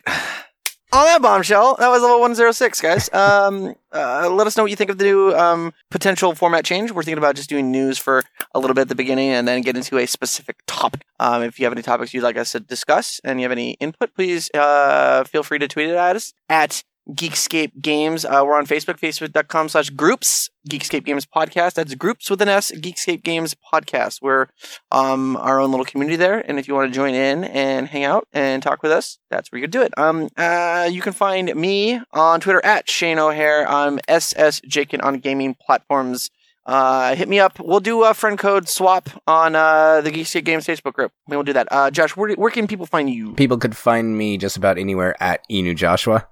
[0.95, 3.13] On that bombshell, that was level 106, guys.
[3.13, 6.89] Um, uh, let us know what you think of the new um, potential format change.
[6.89, 8.23] We're thinking about just doing news for
[8.53, 11.05] a little bit at the beginning and then get into a specific topic.
[11.19, 13.71] Um, if you have any topics you'd like us to discuss and you have any
[13.81, 18.25] input, please uh, feel free to tweet it at us at Geekscape Games.
[18.25, 21.75] Uh, we're on Facebook, facebook.com slash groups, Geekscape Games Podcast.
[21.75, 24.21] That's groups with an S, Geekscape Games Podcast.
[24.21, 24.47] We're
[24.91, 26.39] um, our own little community there.
[26.39, 29.51] And if you want to join in and hang out and talk with us, that's
[29.51, 29.93] where you do it.
[29.97, 33.69] Um, uh, you can find me on Twitter at Shane O'Hare.
[33.69, 36.31] I'm SS Jakin on gaming platforms.
[36.65, 37.59] Uh, hit me up.
[37.59, 41.11] We'll do a friend code swap on uh, the Geekscape Games Facebook group.
[41.27, 41.67] We'll do that.
[41.69, 43.35] Uh, Josh, where, where can people find you?
[43.35, 46.27] People could find me just about anywhere at Inu Joshua.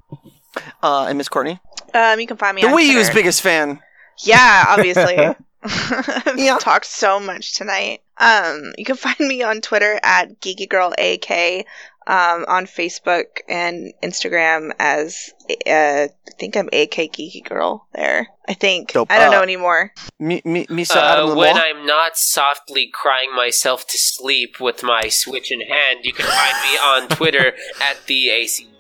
[0.82, 1.60] Uh, and Miss Courtney,
[1.94, 3.80] Um, you can find me the on Wii U's biggest fan.
[4.24, 5.16] Yeah, obviously.
[6.36, 6.58] Yeah.
[6.60, 8.02] Talked so much tonight.
[8.18, 11.66] Um, you can find me on Twitter at Geeky Girl AK,
[12.06, 15.32] um, on Facebook and Instagram as
[15.66, 18.28] uh, I think I'm AK Geeky Girl there.
[18.48, 19.10] I think Dope.
[19.10, 19.94] I don't Uh, know anymore.
[20.20, 25.08] Mi- mi- Misa Adam uh, when I'm not softly crying myself to sleep with my
[25.08, 28.30] Switch in hand, you can find me on Twitter at the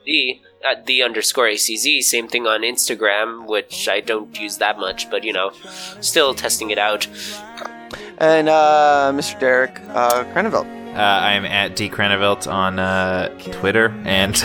[0.08, 2.02] ACZ, at the underscore ACZ.
[2.04, 5.52] Same thing on Instagram, which I don't use that much, but you know,
[6.02, 7.08] still testing it out.
[8.20, 9.40] and uh, Mr.
[9.40, 10.82] Derek uh, Cranevelt.
[10.94, 14.36] Uh, I'm at D Cranevelt on uh, Twitter and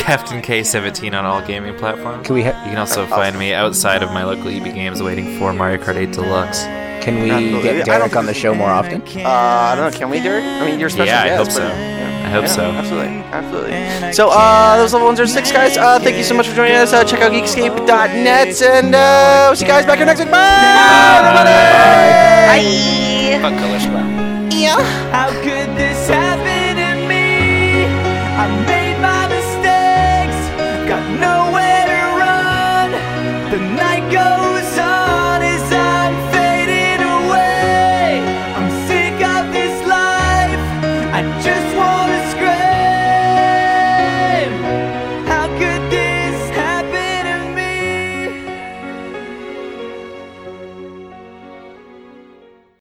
[0.00, 2.26] Captain K17 on all gaming platforms.
[2.26, 5.38] Can we ha- You can also find me outside of my local EB games waiting
[5.38, 6.64] for Mario Kart 8 Deluxe.
[7.02, 7.62] Can we Absolutely.
[7.62, 9.02] Get Derek on the show more often?
[9.02, 9.98] Uh, I don't know.
[9.98, 10.44] Can we, Derek?
[10.44, 11.38] I mean, you're a special Yeah, I guest.
[11.38, 11.62] hope but- so.
[11.64, 11.98] yeah.
[12.24, 12.62] I hope Yeah, so.
[12.70, 14.12] Absolutely, absolutely.
[14.14, 15.76] So, uh, that was level 106, guys.
[15.76, 16.92] Uh, thank you so much for joining us.
[16.92, 20.30] Uh, check out geekscape.net, and uh, we'll see you guys back here next week.
[20.30, 23.42] Bye, everybody!
[23.42, 23.50] Bye.
[23.50, 24.52] Fuck color splat.
[24.54, 24.80] Yeah.
[25.10, 25.51] How good